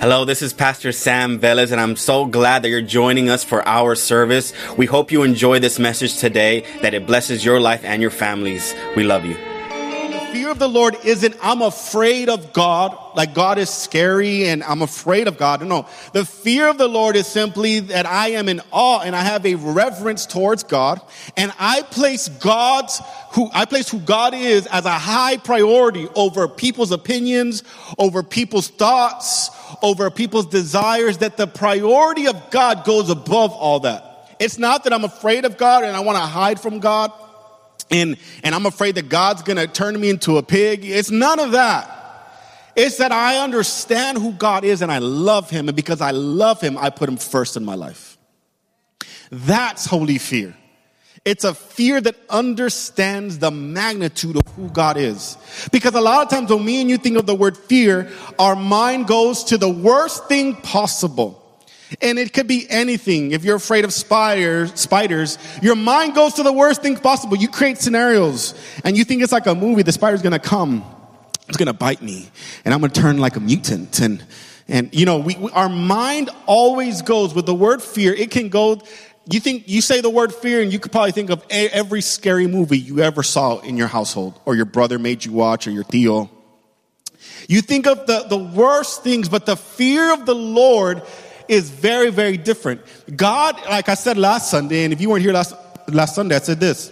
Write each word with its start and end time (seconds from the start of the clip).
Hello, 0.00 0.24
this 0.24 0.42
is 0.42 0.52
Pastor 0.52 0.92
Sam 0.92 1.40
Velez, 1.40 1.72
and 1.72 1.80
I'm 1.80 1.96
so 1.96 2.24
glad 2.24 2.62
that 2.62 2.68
you're 2.68 2.80
joining 2.80 3.28
us 3.28 3.42
for 3.42 3.66
our 3.66 3.96
service. 3.96 4.52
We 4.76 4.86
hope 4.86 5.10
you 5.10 5.24
enjoy 5.24 5.58
this 5.58 5.80
message 5.80 6.18
today, 6.18 6.64
that 6.82 6.94
it 6.94 7.04
blesses 7.04 7.44
your 7.44 7.58
life 7.58 7.84
and 7.84 8.00
your 8.00 8.12
families. 8.12 8.76
We 8.94 9.02
love 9.02 9.24
you. 9.24 9.34
The 9.34 10.28
fear 10.30 10.50
of 10.50 10.60
the 10.60 10.68
Lord 10.68 10.96
isn't 11.04 11.34
I'm 11.42 11.62
afraid 11.62 12.28
of 12.28 12.52
God, 12.52 12.96
like 13.16 13.34
God 13.34 13.58
is 13.58 13.70
scary 13.70 14.46
and 14.46 14.62
I'm 14.62 14.82
afraid 14.82 15.26
of 15.26 15.36
God. 15.36 15.66
No, 15.66 15.88
the 16.12 16.24
fear 16.24 16.68
of 16.68 16.78
the 16.78 16.86
Lord 16.86 17.16
is 17.16 17.26
simply 17.26 17.80
that 17.80 18.06
I 18.06 18.28
am 18.28 18.48
in 18.48 18.60
awe 18.70 19.00
and 19.00 19.16
I 19.16 19.22
have 19.22 19.44
a 19.44 19.56
reverence 19.56 20.26
towards 20.26 20.62
God 20.62 21.00
and 21.36 21.52
I 21.58 21.82
place 21.82 22.28
God's 22.28 23.02
who 23.32 23.50
I 23.52 23.64
place 23.64 23.88
who 23.88 23.98
God 23.98 24.32
is 24.32 24.68
as 24.68 24.84
a 24.84 24.92
high 24.92 25.38
priority 25.38 26.06
over 26.14 26.46
people's 26.46 26.92
opinions, 26.92 27.64
over 27.98 28.22
people's 28.22 28.68
thoughts, 28.68 29.50
over 29.82 30.10
people's 30.10 30.46
desires, 30.46 31.18
that 31.18 31.36
the 31.36 31.46
priority 31.46 32.26
of 32.26 32.50
God 32.50 32.84
goes 32.84 33.10
above 33.10 33.52
all 33.52 33.80
that. 33.80 34.36
It's 34.38 34.58
not 34.58 34.84
that 34.84 34.92
I'm 34.92 35.04
afraid 35.04 35.44
of 35.44 35.56
God 35.56 35.84
and 35.84 35.96
I 35.96 36.00
want 36.00 36.16
to 36.16 36.22
hide 36.22 36.60
from 36.60 36.78
God 36.78 37.12
and, 37.90 38.16
and 38.42 38.54
I'm 38.54 38.66
afraid 38.66 38.96
that 38.96 39.08
God's 39.08 39.42
gonna 39.42 39.66
turn 39.66 39.98
me 39.98 40.10
into 40.10 40.36
a 40.36 40.42
pig. 40.42 40.84
It's 40.84 41.10
none 41.10 41.40
of 41.40 41.52
that. 41.52 41.94
It's 42.76 42.98
that 42.98 43.12
I 43.12 43.38
understand 43.38 44.18
who 44.18 44.32
God 44.32 44.64
is 44.64 44.82
and 44.82 44.92
I 44.92 44.98
love 44.98 45.50
Him. 45.50 45.68
And 45.68 45.76
because 45.76 46.00
I 46.00 46.12
love 46.12 46.60
Him, 46.60 46.78
I 46.78 46.90
put 46.90 47.08
Him 47.08 47.16
first 47.16 47.56
in 47.56 47.64
my 47.64 47.74
life. 47.74 48.18
That's 49.30 49.84
holy 49.84 50.18
fear. 50.18 50.54
It's 51.28 51.44
a 51.44 51.52
fear 51.52 52.00
that 52.00 52.16
understands 52.30 53.38
the 53.38 53.50
magnitude 53.50 54.36
of 54.36 54.46
who 54.56 54.70
God 54.70 54.96
is. 54.96 55.36
Because 55.70 55.94
a 55.94 56.00
lot 56.00 56.22
of 56.22 56.30
times 56.30 56.48
when 56.48 56.64
me 56.64 56.80
and 56.80 56.88
you 56.88 56.96
think 56.96 57.18
of 57.18 57.26
the 57.26 57.34
word 57.34 57.54
fear, 57.54 58.10
our 58.38 58.56
mind 58.56 59.08
goes 59.08 59.44
to 59.44 59.58
the 59.58 59.68
worst 59.68 60.26
thing 60.26 60.56
possible. 60.56 61.44
And 62.00 62.18
it 62.18 62.32
could 62.32 62.46
be 62.46 62.66
anything. 62.70 63.32
If 63.32 63.44
you're 63.44 63.56
afraid 63.56 63.84
of 63.84 63.92
spiders, 63.92 64.72
spiders, 64.80 65.36
your 65.60 65.76
mind 65.76 66.14
goes 66.14 66.32
to 66.34 66.42
the 66.42 66.52
worst 66.52 66.80
thing 66.80 66.96
possible. 66.96 67.36
You 67.36 67.48
create 67.48 67.76
scenarios 67.76 68.54
and 68.82 68.96
you 68.96 69.04
think 69.04 69.22
it's 69.22 69.32
like 69.32 69.46
a 69.46 69.54
movie. 69.54 69.82
The 69.82 69.92
spider's 69.92 70.22
gonna 70.22 70.38
come. 70.38 70.82
It's 71.46 71.58
gonna 71.58 71.74
bite 71.74 72.00
me 72.00 72.30
and 72.64 72.72
I'm 72.72 72.80
gonna 72.80 72.90
turn 72.90 73.18
like 73.18 73.36
a 73.36 73.40
mutant. 73.40 74.00
And, 74.00 74.24
and 74.66 74.94
you 74.94 75.04
know, 75.04 75.18
we, 75.18 75.36
we, 75.36 75.50
our 75.50 75.68
mind 75.68 76.30
always 76.46 77.02
goes 77.02 77.34
with 77.34 77.44
the 77.44 77.54
word 77.54 77.82
fear. 77.82 78.14
It 78.14 78.30
can 78.30 78.48
go, 78.48 78.80
you 79.30 79.40
think, 79.40 79.68
you 79.68 79.82
say 79.82 80.00
the 80.00 80.08
word 80.08 80.34
fear 80.34 80.62
and 80.62 80.72
you 80.72 80.78
could 80.78 80.90
probably 80.90 81.12
think 81.12 81.28
of 81.28 81.44
a, 81.50 81.68
every 81.68 82.00
scary 82.00 82.46
movie 82.46 82.78
you 82.78 83.00
ever 83.00 83.22
saw 83.22 83.58
in 83.58 83.76
your 83.76 83.86
household 83.86 84.40
or 84.46 84.54
your 84.54 84.64
brother 84.64 84.98
made 84.98 85.24
you 85.24 85.32
watch 85.32 85.66
or 85.66 85.70
your 85.70 85.84
tío. 85.84 86.30
You 87.46 87.60
think 87.60 87.86
of 87.86 88.06
the, 88.06 88.24
the 88.28 88.38
worst 88.38 89.04
things, 89.04 89.28
but 89.28 89.44
the 89.44 89.56
fear 89.56 90.14
of 90.14 90.24
the 90.24 90.34
Lord 90.34 91.02
is 91.46 91.68
very, 91.68 92.10
very 92.10 92.38
different. 92.38 92.80
God, 93.14 93.56
like 93.66 93.90
I 93.90 93.94
said 93.94 94.16
last 94.16 94.50
Sunday, 94.50 94.84
and 94.84 94.94
if 94.94 95.00
you 95.00 95.10
weren't 95.10 95.22
here 95.22 95.32
last, 95.32 95.54
last 95.88 96.14
Sunday, 96.14 96.36
I 96.36 96.40
said 96.40 96.58
this. 96.58 96.90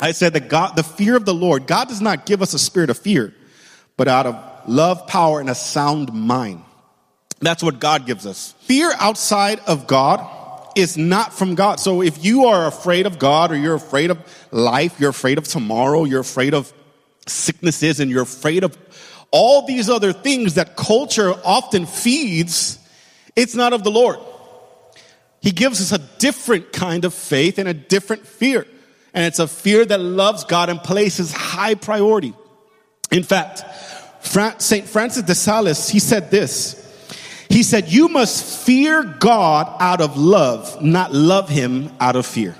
I 0.00 0.12
said 0.12 0.34
that 0.34 0.48
God, 0.48 0.76
the 0.76 0.82
fear 0.84 1.16
of 1.16 1.24
the 1.24 1.34
Lord, 1.34 1.66
God 1.66 1.88
does 1.88 2.00
not 2.00 2.24
give 2.24 2.40
us 2.40 2.54
a 2.54 2.58
spirit 2.58 2.90
of 2.90 2.98
fear, 2.98 3.34
but 3.96 4.06
out 4.06 4.26
of 4.26 4.68
love, 4.68 5.08
power, 5.08 5.40
and 5.40 5.50
a 5.50 5.54
sound 5.56 6.12
mind. 6.12 6.62
That's 7.40 7.62
what 7.64 7.80
God 7.80 8.06
gives 8.06 8.26
us. 8.26 8.54
Fear 8.62 8.92
outside 8.98 9.60
of 9.66 9.88
God 9.88 10.20
is 10.74 10.96
not 10.96 11.32
from 11.32 11.54
God. 11.54 11.80
So 11.80 12.02
if 12.02 12.24
you 12.24 12.46
are 12.46 12.66
afraid 12.66 13.06
of 13.06 13.18
God 13.18 13.52
or 13.52 13.56
you're 13.56 13.74
afraid 13.74 14.10
of 14.10 14.18
life, 14.50 14.98
you're 15.00 15.10
afraid 15.10 15.38
of 15.38 15.44
tomorrow, 15.44 16.04
you're 16.04 16.20
afraid 16.20 16.54
of 16.54 16.72
sicknesses, 17.26 18.00
and 18.00 18.10
you're 18.10 18.22
afraid 18.22 18.64
of 18.64 18.76
all 19.30 19.66
these 19.66 19.88
other 19.88 20.12
things 20.12 20.54
that 20.54 20.76
culture 20.76 21.32
often 21.44 21.86
feeds, 21.86 22.78
it's 23.34 23.54
not 23.54 23.72
of 23.72 23.82
the 23.82 23.90
Lord. 23.90 24.18
He 25.40 25.50
gives 25.50 25.80
us 25.80 25.98
a 25.98 26.02
different 26.18 26.72
kind 26.72 27.04
of 27.04 27.12
faith 27.14 27.58
and 27.58 27.68
a 27.68 27.74
different 27.74 28.26
fear. 28.26 28.66
And 29.14 29.24
it's 29.24 29.40
a 29.40 29.48
fear 29.48 29.84
that 29.84 30.00
loves 30.00 30.44
God 30.44 30.68
and 30.68 30.80
places 30.80 31.32
high 31.32 31.74
priority. 31.74 32.34
In 33.10 33.24
fact, 33.24 33.64
St. 34.62 34.86
Francis 34.86 35.22
de 35.22 35.34
Sales, 35.34 35.88
he 35.88 35.98
said 35.98 36.30
this. 36.30 36.78
He 37.52 37.62
said, 37.62 37.92
You 37.92 38.08
must 38.08 38.64
fear 38.64 39.02
God 39.02 39.76
out 39.78 40.00
of 40.00 40.16
love, 40.16 40.80
not 40.80 41.12
love 41.12 41.50
him 41.50 41.92
out 42.00 42.16
of 42.16 42.24
fear. 42.24 42.56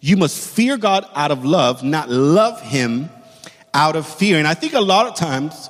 You 0.00 0.16
must 0.16 0.38
fear 0.38 0.76
God 0.76 1.04
out 1.16 1.32
of 1.32 1.44
love, 1.44 1.82
not 1.82 2.08
love 2.08 2.62
him 2.62 3.10
out 3.74 3.96
of 3.96 4.06
fear. 4.06 4.38
And 4.38 4.46
I 4.46 4.54
think 4.54 4.74
a 4.74 4.80
lot 4.80 5.06
of 5.06 5.16
times 5.16 5.68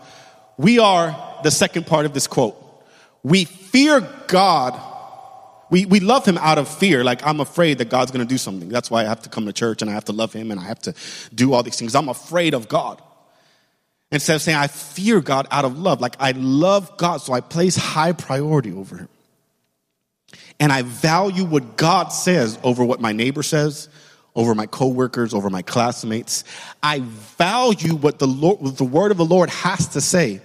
we 0.59 0.79
are 0.79 1.17
the 1.43 1.51
second 1.51 1.87
part 1.87 2.05
of 2.05 2.13
this 2.13 2.27
quote. 2.27 2.57
We 3.23 3.47
fear 3.47 4.07
God. 4.27 4.79
We, 5.71 5.87
we 5.87 6.01
love 6.01 6.27
him 6.27 6.37
out 6.37 6.59
of 6.59 6.69
fear. 6.69 7.03
Like, 7.03 7.27
I'm 7.27 7.41
afraid 7.41 7.79
that 7.79 7.89
God's 7.89 8.11
going 8.11 8.27
to 8.27 8.29
do 8.29 8.37
something. 8.37 8.69
That's 8.69 8.91
why 8.91 9.01
I 9.01 9.05
have 9.05 9.23
to 9.23 9.31
come 9.31 9.47
to 9.47 9.55
church 9.55 9.81
and 9.81 9.91
I 9.91 9.95
have 9.95 10.05
to 10.07 10.13
love 10.13 10.35
him 10.35 10.51
and 10.51 10.61
I 10.61 10.65
have 10.65 10.81
to 10.81 10.95
do 11.35 11.55
all 11.55 11.63
these 11.63 11.77
things. 11.77 11.95
I'm 11.95 12.11
afraid 12.11 12.53
of 12.53 12.69
God. 12.69 13.01
Instead 14.13 14.37
of 14.37 14.43
saying, 14.43 14.59
I 14.59 14.67
fear 14.67 15.21
God 15.21 15.47
out 15.51 15.65
of 15.65 15.79
love. 15.79 16.01
Like, 16.01 16.17
I 16.19 16.33
love 16.33 16.97
God, 16.97 17.19
so 17.19 17.33
I 17.33 17.41
place 17.41 17.77
high 17.77 18.13
priority 18.13 18.73
over 18.73 18.97
him. 18.97 19.09
And 20.59 20.73
I 20.73 20.83
value 20.83 21.45
what 21.45 21.77
God 21.77 22.09
says 22.09 22.59
over 22.63 22.85
what 22.85 23.01
my 23.01 23.13
neighbor 23.13 23.43
says, 23.43 23.89
over 24.35 24.55
my 24.55 24.67
coworkers, 24.67 25.33
over 25.33 25.49
my 25.49 25.63
classmates. 25.63 26.45
I 26.83 27.01
value 27.01 27.95
what 27.95 28.19
the 28.19 28.27
Lord, 28.27 28.61
what 28.61 28.77
the 28.77 28.85
word 28.85 29.11
of 29.11 29.17
the 29.17 29.25
Lord 29.25 29.49
has 29.51 29.89
to 29.89 30.01
say. 30.01 30.41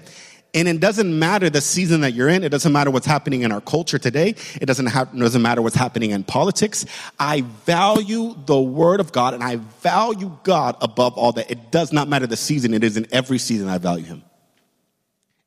And 0.56 0.70
it 0.70 0.80
doesn't 0.80 1.20
matter 1.20 1.50
the 1.50 1.60
season 1.60 2.02
that 2.02 2.14
you're 2.14 2.30
in. 2.30 2.44
It 2.44 2.50
doesn't 2.50 2.72
matter 2.72 2.90
what's 2.90 3.06
happening 3.06 3.42
in 3.42 3.52
our 3.52 3.60
culture 3.60 4.00
today. 4.00 4.36
It 4.60 4.66
doesn't, 4.66 4.88
it 4.88 5.20
doesn't 5.20 5.42
matter 5.42 5.62
what's 5.62 5.76
happening 5.76 6.12
in 6.12 6.24
politics. 6.24 6.86
I 7.20 7.42
value 7.66 8.36
the 8.46 8.60
word 8.60 9.02
of 9.02 9.12
God 9.12 9.34
and 9.34 9.44
I 9.44 9.58
value 9.58 10.36
God 10.44 10.78
above 10.80 11.18
all 11.18 11.34
that. 11.34 11.52
It 11.52 11.72
does 11.72 11.92
not 11.92 12.08
matter 12.08 12.26
the 12.26 12.38
season. 12.38 12.74
It 12.74 12.86
is 12.86 12.96
in 12.96 13.06
every 13.12 13.38
season 13.38 13.68
I 13.68 13.78
value 13.78 14.06
him. 14.06 14.24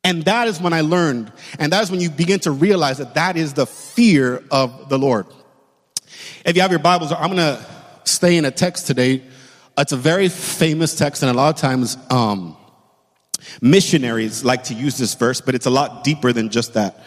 And 0.03 0.23
that 0.25 0.47
is 0.47 0.61
when 0.61 0.73
I 0.73 0.81
learned, 0.81 1.31
and 1.57 1.73
that 1.73 1.83
is 1.83 1.91
when 1.91 1.99
you 1.99 2.09
begin 2.09 2.39
to 2.41 2.51
realize 2.51 2.99
that 2.99 3.15
that 3.15 3.35
is 3.35 3.53
the 3.53 3.65
fear 3.65 4.41
of 4.49 4.89
the 4.89 4.97
Lord. 4.97 5.25
If 6.45 6.55
you 6.55 6.61
have 6.61 6.71
your 6.71 6.79
Bibles, 6.79 7.11
I'm 7.11 7.35
going 7.35 7.37
to 7.37 7.65
stay 8.05 8.37
in 8.37 8.45
a 8.45 8.51
text 8.51 8.87
today. 8.87 9.23
It's 9.77 9.91
a 9.91 9.97
very 9.97 10.29
famous 10.29 10.95
text, 10.95 11.21
and 11.21 11.29
a 11.29 11.33
lot 11.33 11.53
of 11.53 11.59
times, 11.59 11.97
um, 12.09 12.55
missionaries 13.61 14.43
like 14.43 14.65
to 14.65 14.73
use 14.73 14.97
this 14.97 15.13
verse, 15.15 15.41
but 15.41 15.55
it's 15.55 15.65
a 15.65 15.69
lot 15.69 16.03
deeper 16.03 16.33
than 16.33 16.49
just 16.49 16.73
that. 16.73 16.99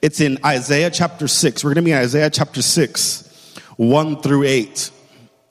It's 0.00 0.20
in 0.20 0.38
Isaiah 0.44 0.90
chapter 0.90 1.26
6. 1.26 1.64
We're 1.64 1.74
going 1.74 1.84
to 1.84 1.88
be 1.88 1.92
in 1.92 1.98
Isaiah 1.98 2.30
chapter 2.30 2.62
6, 2.62 3.60
1 3.76 4.22
through 4.22 4.44
8. 4.44 4.90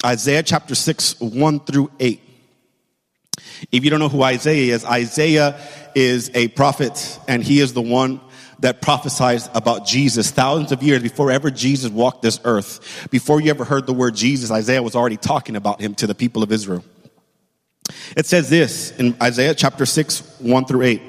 Isaiah 0.05 0.43
chapter 0.43 0.75
6, 0.75 1.19
1 1.19 1.59
through 1.61 1.91
8. 1.99 2.21
If 3.71 3.83
you 3.83 3.89
don't 3.89 3.99
know 3.99 4.09
who 4.09 4.23
Isaiah 4.23 4.73
is, 4.73 4.85
Isaiah 4.85 5.59
is 5.95 6.31
a 6.33 6.47
prophet, 6.49 7.19
and 7.27 7.43
he 7.43 7.59
is 7.59 7.73
the 7.73 7.81
one 7.81 8.21
that 8.59 8.81
prophesied 8.81 9.41
about 9.53 9.85
Jesus 9.85 10.31
thousands 10.31 10.71
of 10.71 10.81
years 10.81 11.01
before 11.01 11.31
ever 11.31 11.51
Jesus 11.51 11.91
walked 11.91 12.21
this 12.21 12.39
earth. 12.43 13.07
Before 13.11 13.39
you 13.39 13.49
ever 13.49 13.63
heard 13.63 13.85
the 13.85 13.93
word 13.93 14.15
Jesus, 14.15 14.51
Isaiah 14.51 14.81
was 14.81 14.95
already 14.95 15.17
talking 15.17 15.55
about 15.55 15.79
him 15.81 15.93
to 15.95 16.07
the 16.07 16.15
people 16.15 16.43
of 16.43 16.51
Israel. 16.51 16.83
It 18.15 18.25
says 18.25 18.49
this 18.49 18.91
in 18.97 19.15
Isaiah 19.21 19.55
chapter 19.55 19.85
6, 19.85 20.39
1 20.39 20.65
through 20.65 20.83
8. 20.83 21.01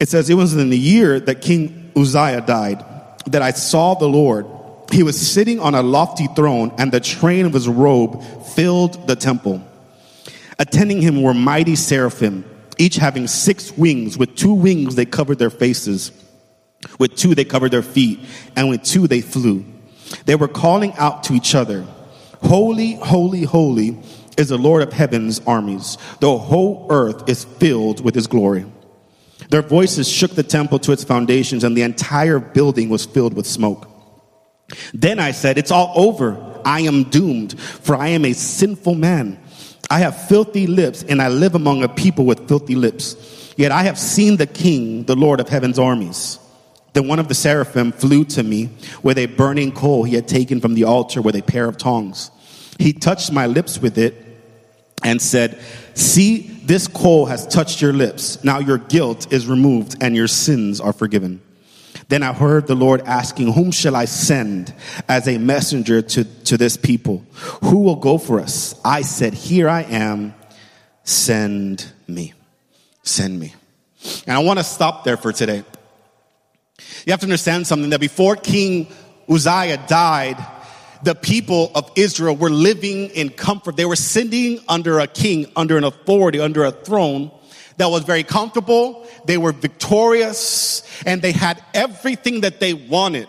It 0.00 0.08
says, 0.08 0.30
It 0.30 0.34
was 0.34 0.54
in 0.54 0.70
the 0.70 0.78
year 0.78 1.18
that 1.20 1.40
King 1.40 1.92
Uzziah 1.96 2.40
died 2.40 2.84
that 3.26 3.42
I 3.42 3.50
saw 3.52 3.94
the 3.94 4.08
Lord. 4.08 4.46
He 4.92 5.02
was 5.02 5.20
sitting 5.20 5.60
on 5.60 5.74
a 5.74 5.82
lofty 5.82 6.26
throne, 6.28 6.72
and 6.78 6.90
the 6.92 7.00
train 7.00 7.46
of 7.46 7.52
his 7.52 7.68
robe 7.68 8.22
filled 8.54 9.06
the 9.06 9.16
temple. 9.16 9.62
Attending 10.58 11.02
him 11.02 11.22
were 11.22 11.34
mighty 11.34 11.76
seraphim, 11.76 12.44
each 12.78 12.96
having 12.96 13.26
six 13.26 13.76
wings. 13.76 14.16
With 14.16 14.34
two 14.34 14.54
wings 14.54 14.94
they 14.94 15.04
covered 15.04 15.38
their 15.38 15.50
faces, 15.50 16.10
with 16.98 17.16
two 17.16 17.34
they 17.34 17.44
covered 17.44 17.70
their 17.70 17.82
feet, 17.82 18.20
and 18.56 18.68
with 18.68 18.82
two 18.82 19.06
they 19.06 19.20
flew. 19.20 19.64
They 20.24 20.36
were 20.36 20.48
calling 20.48 20.94
out 20.94 21.24
to 21.24 21.34
each 21.34 21.54
other, 21.54 21.86
Holy, 22.42 22.94
holy, 22.94 23.42
holy 23.42 24.00
is 24.38 24.48
the 24.48 24.56
Lord 24.56 24.82
of 24.82 24.92
heaven's 24.92 25.40
armies. 25.46 25.98
The 26.20 26.38
whole 26.38 26.86
earth 26.90 27.28
is 27.28 27.44
filled 27.44 28.02
with 28.02 28.14
his 28.14 28.26
glory. 28.26 28.64
Their 29.50 29.62
voices 29.62 30.08
shook 30.08 30.34
the 30.34 30.42
temple 30.42 30.78
to 30.80 30.92
its 30.92 31.04
foundations, 31.04 31.64
and 31.64 31.76
the 31.76 31.82
entire 31.82 32.38
building 32.38 32.88
was 32.88 33.04
filled 33.04 33.34
with 33.34 33.46
smoke. 33.46 33.88
Then 34.94 35.18
I 35.18 35.32
said, 35.32 35.58
It's 35.58 35.70
all 35.70 35.92
over. 35.96 36.60
I 36.64 36.80
am 36.80 37.04
doomed, 37.04 37.58
for 37.58 37.96
I 37.96 38.08
am 38.08 38.24
a 38.24 38.32
sinful 38.32 38.94
man. 38.94 39.40
I 39.90 40.00
have 40.00 40.28
filthy 40.28 40.66
lips, 40.66 41.02
and 41.02 41.22
I 41.22 41.28
live 41.28 41.54
among 41.54 41.82
a 41.82 41.88
people 41.88 42.26
with 42.26 42.46
filthy 42.46 42.74
lips. 42.74 43.54
Yet 43.56 43.72
I 43.72 43.82
have 43.84 43.98
seen 43.98 44.36
the 44.36 44.46
King, 44.46 45.04
the 45.04 45.16
Lord 45.16 45.40
of 45.40 45.48
heaven's 45.48 45.78
armies. 45.78 46.38
Then 46.92 47.08
one 47.08 47.18
of 47.18 47.28
the 47.28 47.34
seraphim 47.34 47.92
flew 47.92 48.24
to 48.26 48.42
me 48.42 48.70
with 49.02 49.18
a 49.18 49.26
burning 49.26 49.72
coal 49.72 50.04
he 50.04 50.14
had 50.14 50.28
taken 50.28 50.60
from 50.60 50.74
the 50.74 50.84
altar 50.84 51.22
with 51.22 51.36
a 51.36 51.42
pair 51.42 51.66
of 51.66 51.78
tongs. 51.78 52.30
He 52.78 52.92
touched 52.92 53.32
my 53.32 53.46
lips 53.46 53.78
with 53.78 53.98
it 53.98 54.27
and 55.02 55.20
said, 55.20 55.60
See, 55.94 56.38
this 56.64 56.86
coal 56.86 57.26
has 57.26 57.46
touched 57.46 57.80
your 57.80 57.92
lips. 57.92 58.42
Now 58.44 58.58
your 58.58 58.78
guilt 58.78 59.32
is 59.32 59.46
removed 59.46 59.96
and 60.00 60.14
your 60.14 60.28
sins 60.28 60.80
are 60.80 60.92
forgiven. 60.92 61.40
Then 62.08 62.22
I 62.22 62.32
heard 62.32 62.66
the 62.66 62.74
Lord 62.74 63.02
asking, 63.02 63.52
Whom 63.52 63.70
shall 63.70 63.94
I 63.94 64.06
send 64.06 64.74
as 65.08 65.28
a 65.28 65.38
messenger 65.38 66.00
to, 66.02 66.24
to 66.24 66.56
this 66.56 66.76
people? 66.76 67.24
Who 67.62 67.80
will 67.80 67.96
go 67.96 68.18
for 68.18 68.40
us? 68.40 68.78
I 68.84 69.02
said, 69.02 69.34
Here 69.34 69.68
I 69.68 69.82
am. 69.82 70.34
Send 71.04 71.90
me. 72.06 72.34
Send 73.02 73.38
me. 73.38 73.54
And 74.26 74.36
I 74.36 74.40
want 74.40 74.58
to 74.58 74.64
stop 74.64 75.04
there 75.04 75.16
for 75.16 75.32
today. 75.32 75.64
You 77.04 77.12
have 77.12 77.20
to 77.20 77.26
understand 77.26 77.66
something 77.66 77.90
that 77.90 78.00
before 78.00 78.36
King 78.36 78.88
Uzziah 79.28 79.82
died, 79.88 80.36
the 81.02 81.14
people 81.14 81.70
of 81.74 81.90
Israel 81.96 82.36
were 82.36 82.50
living 82.50 83.10
in 83.10 83.30
comfort. 83.30 83.76
They 83.76 83.84
were 83.84 83.96
sitting 83.96 84.60
under 84.68 85.00
a 85.00 85.06
king, 85.06 85.50
under 85.56 85.76
an 85.76 85.84
authority, 85.84 86.40
under 86.40 86.64
a 86.64 86.72
throne 86.72 87.30
that 87.76 87.90
was 87.90 88.02
very 88.04 88.24
comfortable. 88.24 89.06
They 89.24 89.38
were 89.38 89.52
victorious 89.52 90.82
and 91.06 91.22
they 91.22 91.32
had 91.32 91.62
everything 91.74 92.42
that 92.42 92.60
they 92.60 92.74
wanted. 92.74 93.28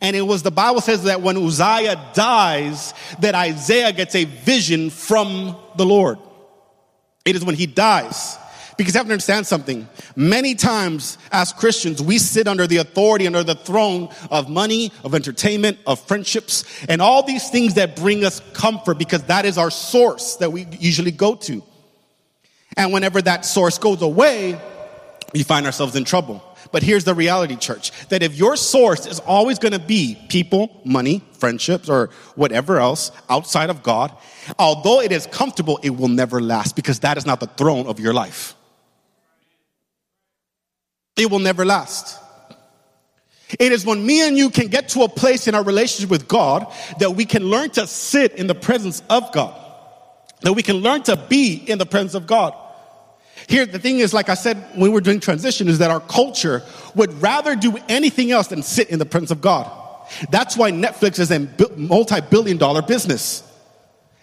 And 0.00 0.16
it 0.16 0.22
was 0.22 0.42
the 0.42 0.50
Bible 0.50 0.80
says 0.80 1.04
that 1.04 1.22
when 1.22 1.36
Uzziah 1.36 2.10
dies, 2.12 2.92
that 3.20 3.34
Isaiah 3.34 3.92
gets 3.92 4.14
a 4.16 4.24
vision 4.24 4.90
from 4.90 5.56
the 5.76 5.86
Lord. 5.86 6.18
It 7.24 7.36
is 7.36 7.44
when 7.44 7.54
he 7.54 7.66
dies 7.66 8.36
because 8.76 8.94
you 8.94 8.98
have 8.98 9.06
to 9.06 9.12
understand 9.12 9.46
something. 9.46 9.88
Many 10.14 10.54
times 10.54 11.18
as 11.32 11.52
Christians, 11.52 12.02
we 12.02 12.18
sit 12.18 12.46
under 12.46 12.66
the 12.66 12.78
authority, 12.78 13.26
under 13.26 13.42
the 13.42 13.54
throne 13.54 14.08
of 14.30 14.48
money, 14.50 14.92
of 15.04 15.14
entertainment, 15.14 15.78
of 15.86 16.00
friendships, 16.00 16.64
and 16.88 17.00
all 17.00 17.22
these 17.22 17.48
things 17.50 17.74
that 17.74 17.96
bring 17.96 18.24
us 18.24 18.40
comfort 18.52 18.98
because 18.98 19.22
that 19.24 19.44
is 19.44 19.58
our 19.58 19.70
source 19.70 20.36
that 20.36 20.52
we 20.52 20.66
usually 20.78 21.10
go 21.10 21.34
to. 21.34 21.62
And 22.76 22.92
whenever 22.92 23.22
that 23.22 23.44
source 23.44 23.78
goes 23.78 24.02
away, 24.02 24.60
we 25.32 25.42
find 25.42 25.66
ourselves 25.66 25.96
in 25.96 26.04
trouble. 26.04 26.42
But 26.72 26.82
here's 26.82 27.04
the 27.04 27.14
reality, 27.14 27.56
church, 27.56 27.92
that 28.08 28.22
if 28.22 28.36
your 28.36 28.56
source 28.56 29.06
is 29.06 29.20
always 29.20 29.58
going 29.58 29.72
to 29.72 29.78
be 29.78 30.18
people, 30.28 30.80
money, 30.84 31.22
friendships, 31.34 31.88
or 31.88 32.10
whatever 32.34 32.78
else 32.78 33.12
outside 33.30 33.70
of 33.70 33.82
God, 33.82 34.12
although 34.58 35.00
it 35.00 35.12
is 35.12 35.26
comfortable, 35.26 35.78
it 35.82 35.90
will 35.90 36.08
never 36.08 36.40
last 36.40 36.76
because 36.76 37.00
that 37.00 37.16
is 37.16 37.24
not 37.24 37.40
the 37.40 37.46
throne 37.46 37.86
of 37.86 38.00
your 38.00 38.12
life. 38.12 38.55
It 41.16 41.30
will 41.30 41.38
never 41.38 41.64
last. 41.64 42.20
It 43.58 43.72
is 43.72 43.86
when 43.86 44.04
me 44.04 44.26
and 44.26 44.36
you 44.36 44.50
can 44.50 44.66
get 44.66 44.88
to 44.90 45.02
a 45.02 45.08
place 45.08 45.46
in 45.46 45.54
our 45.54 45.62
relationship 45.62 46.10
with 46.10 46.26
God 46.26 46.66
that 46.98 47.12
we 47.12 47.24
can 47.24 47.44
learn 47.44 47.70
to 47.70 47.86
sit 47.86 48.32
in 48.34 48.48
the 48.48 48.54
presence 48.54 49.02
of 49.08 49.30
God. 49.32 49.54
That 50.42 50.52
we 50.52 50.62
can 50.62 50.76
learn 50.76 51.02
to 51.04 51.16
be 51.16 51.54
in 51.54 51.78
the 51.78 51.86
presence 51.86 52.14
of 52.14 52.26
God. 52.26 52.54
Here, 53.48 53.64
the 53.64 53.78
thing 53.78 54.00
is, 54.00 54.12
like 54.12 54.28
I 54.28 54.34
said 54.34 54.56
when 54.72 54.80
we 54.80 54.88
were 54.88 55.00
doing 55.00 55.20
transition, 55.20 55.68
is 55.68 55.78
that 55.78 55.90
our 55.90 56.00
culture 56.00 56.62
would 56.94 57.12
rather 57.22 57.54
do 57.54 57.76
anything 57.88 58.32
else 58.32 58.48
than 58.48 58.62
sit 58.62 58.90
in 58.90 58.98
the 58.98 59.06
presence 59.06 59.30
of 59.30 59.40
God. 59.40 59.70
That's 60.30 60.56
why 60.56 60.72
Netflix 60.72 61.18
is 61.18 61.30
a 61.30 61.48
multi 61.76 62.20
billion 62.20 62.58
dollar 62.58 62.82
business. 62.82 63.42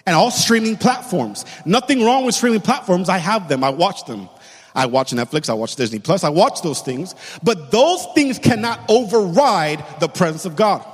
And 0.05 0.17
all 0.17 0.31
streaming 0.31 0.75
platforms. 0.75 1.45
Nothing 1.65 2.03
wrong 2.03 2.25
with 2.25 2.35
streaming 2.35 2.59
platforms. 2.59 3.07
I 3.07 3.19
have 3.19 3.47
them, 3.47 3.63
I 3.63 3.69
watch 3.69 4.03
them. 4.03 4.27
I 4.75 4.85
watch 4.87 5.11
Netflix, 5.11 5.49
I 5.49 5.53
watch 5.53 5.75
Disney 5.75 5.99
Plus, 5.99 6.23
I 6.23 6.29
watch 6.29 6.61
those 6.61 6.81
things, 6.81 7.15
but 7.43 7.71
those 7.71 8.05
things 8.15 8.39
cannot 8.39 8.79
override 8.89 9.83
the 9.99 10.07
presence 10.07 10.45
of 10.45 10.55
God. 10.55 10.85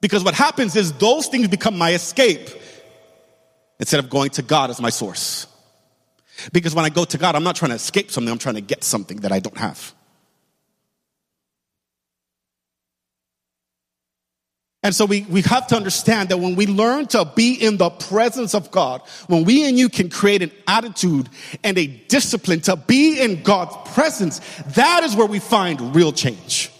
Because 0.00 0.24
what 0.24 0.34
happens 0.34 0.74
is 0.74 0.92
those 0.94 1.28
things 1.28 1.48
become 1.48 1.78
my 1.78 1.94
escape 1.94 2.50
instead 3.78 4.00
of 4.00 4.10
going 4.10 4.30
to 4.30 4.42
God 4.42 4.70
as 4.70 4.80
my 4.80 4.90
source. 4.90 5.46
Because 6.52 6.74
when 6.74 6.84
I 6.84 6.88
go 6.88 7.04
to 7.04 7.18
God, 7.18 7.36
I'm 7.36 7.44
not 7.44 7.56
trying 7.56 7.70
to 7.70 7.76
escape 7.76 8.10
something, 8.10 8.30
I'm 8.30 8.38
trying 8.38 8.56
to 8.56 8.60
get 8.60 8.82
something 8.82 9.18
that 9.18 9.32
I 9.32 9.38
don't 9.38 9.56
have. 9.58 9.94
And 14.84 14.94
so 14.94 15.04
we, 15.04 15.22
we 15.22 15.42
have 15.42 15.68
to 15.68 15.76
understand 15.76 16.30
that 16.30 16.38
when 16.38 16.56
we 16.56 16.66
learn 16.66 17.06
to 17.08 17.24
be 17.24 17.54
in 17.54 17.76
the 17.76 17.90
presence 17.90 18.52
of 18.52 18.72
God, 18.72 19.00
when 19.28 19.44
we 19.44 19.68
and 19.68 19.78
you 19.78 19.88
can 19.88 20.10
create 20.10 20.42
an 20.42 20.50
attitude 20.66 21.28
and 21.62 21.78
a 21.78 21.86
discipline 21.86 22.60
to 22.62 22.74
be 22.74 23.20
in 23.20 23.44
God's 23.44 23.76
presence, 23.92 24.40
that 24.74 25.04
is 25.04 25.14
where 25.14 25.26
we 25.26 25.38
find 25.38 25.94
real 25.94 26.12
change. 26.12 26.72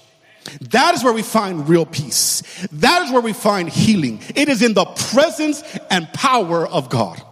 That 0.61 0.95
is 0.95 1.05
where 1.05 1.13
we 1.13 1.23
find 1.23 1.69
real 1.69 1.87
peace. 1.87 2.43
That 2.73 3.03
is 3.03 3.13
where 3.13 3.21
we 3.21 3.33
find 3.33 3.69
healing. 3.69 4.21
It 4.35 4.49
is 4.49 4.63
in 4.63 4.75
the 4.75 4.85
presence 4.85 5.63
and 5.89 6.13
power 6.13 6.67
of 6.67 6.89
God. 6.89 7.23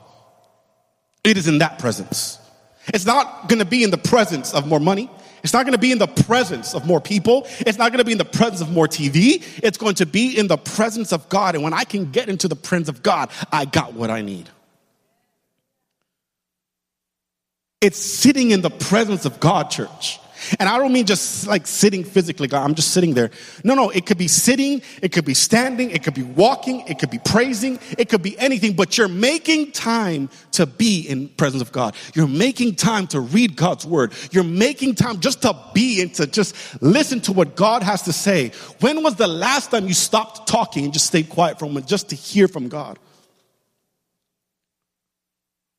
It 1.24 1.36
is 1.36 1.48
in 1.48 1.58
that 1.58 1.80
presence. 1.80 2.38
It's 2.94 3.06
not 3.06 3.48
going 3.48 3.58
to 3.58 3.64
be 3.64 3.82
in 3.82 3.90
the 3.90 3.98
presence 3.98 4.54
of 4.54 4.68
more 4.68 4.80
money. 4.80 5.10
It's 5.42 5.52
not 5.52 5.64
going 5.64 5.72
to 5.72 5.78
be 5.78 5.92
in 5.92 5.98
the 5.98 6.06
presence 6.06 6.74
of 6.74 6.86
more 6.86 7.00
people. 7.00 7.46
It's 7.60 7.78
not 7.78 7.92
going 7.92 7.98
to 7.98 8.04
be 8.04 8.12
in 8.12 8.18
the 8.18 8.24
presence 8.24 8.60
of 8.60 8.70
more 8.70 8.86
TV. 8.86 9.42
It's 9.62 9.78
going 9.78 9.94
to 9.96 10.06
be 10.06 10.38
in 10.38 10.46
the 10.46 10.58
presence 10.58 11.12
of 11.12 11.28
God. 11.28 11.54
And 11.54 11.64
when 11.64 11.72
I 11.72 11.84
can 11.84 12.10
get 12.10 12.28
into 12.28 12.48
the 12.48 12.56
presence 12.56 12.88
of 12.88 13.02
God, 13.02 13.30
I 13.52 13.64
got 13.64 13.94
what 13.94 14.10
I 14.10 14.22
need. 14.22 14.48
It's 17.80 17.98
sitting 17.98 18.50
in 18.50 18.60
the 18.60 18.70
presence 18.70 19.24
of 19.24 19.40
God, 19.40 19.70
church. 19.70 20.20
And 20.58 20.68
I 20.68 20.78
don't 20.78 20.92
mean 20.92 21.06
just 21.06 21.46
like 21.46 21.66
sitting 21.66 22.04
physically, 22.04 22.48
God, 22.48 22.64
I'm 22.64 22.74
just 22.74 22.92
sitting 22.92 23.14
there. 23.14 23.30
No, 23.64 23.74
no, 23.74 23.90
it 23.90 24.06
could 24.06 24.18
be 24.18 24.28
sitting, 24.28 24.82
it 25.02 25.12
could 25.12 25.24
be 25.24 25.34
standing, 25.34 25.90
it 25.90 26.02
could 26.02 26.14
be 26.14 26.22
walking, 26.22 26.80
it 26.86 26.98
could 26.98 27.10
be 27.10 27.18
praising, 27.18 27.78
it 27.98 28.08
could 28.08 28.22
be 28.22 28.38
anything, 28.38 28.74
but 28.74 28.98
you're 28.98 29.08
making 29.08 29.72
time 29.72 30.28
to 30.52 30.66
be 30.66 31.02
in 31.02 31.28
presence 31.28 31.62
of 31.62 31.72
God. 31.72 31.94
You're 32.14 32.28
making 32.28 32.76
time 32.76 33.06
to 33.08 33.20
read 33.20 33.56
God's 33.56 33.86
word. 33.86 34.12
You're 34.30 34.44
making 34.44 34.94
time 34.94 35.20
just 35.20 35.42
to 35.42 35.56
be 35.74 36.02
and 36.02 36.14
to 36.14 36.26
just 36.26 36.82
listen 36.82 37.20
to 37.22 37.32
what 37.32 37.56
God 37.56 37.82
has 37.82 38.02
to 38.02 38.12
say. 38.12 38.52
When 38.80 39.02
was 39.02 39.16
the 39.16 39.28
last 39.28 39.70
time 39.70 39.86
you 39.86 39.94
stopped 39.94 40.48
talking 40.48 40.84
and 40.84 40.92
just 40.92 41.06
stayed 41.06 41.28
quiet 41.28 41.58
for 41.58 41.66
a 41.66 41.68
moment 41.68 41.86
just 41.86 42.10
to 42.10 42.16
hear 42.16 42.48
from 42.48 42.68
God? 42.68 42.98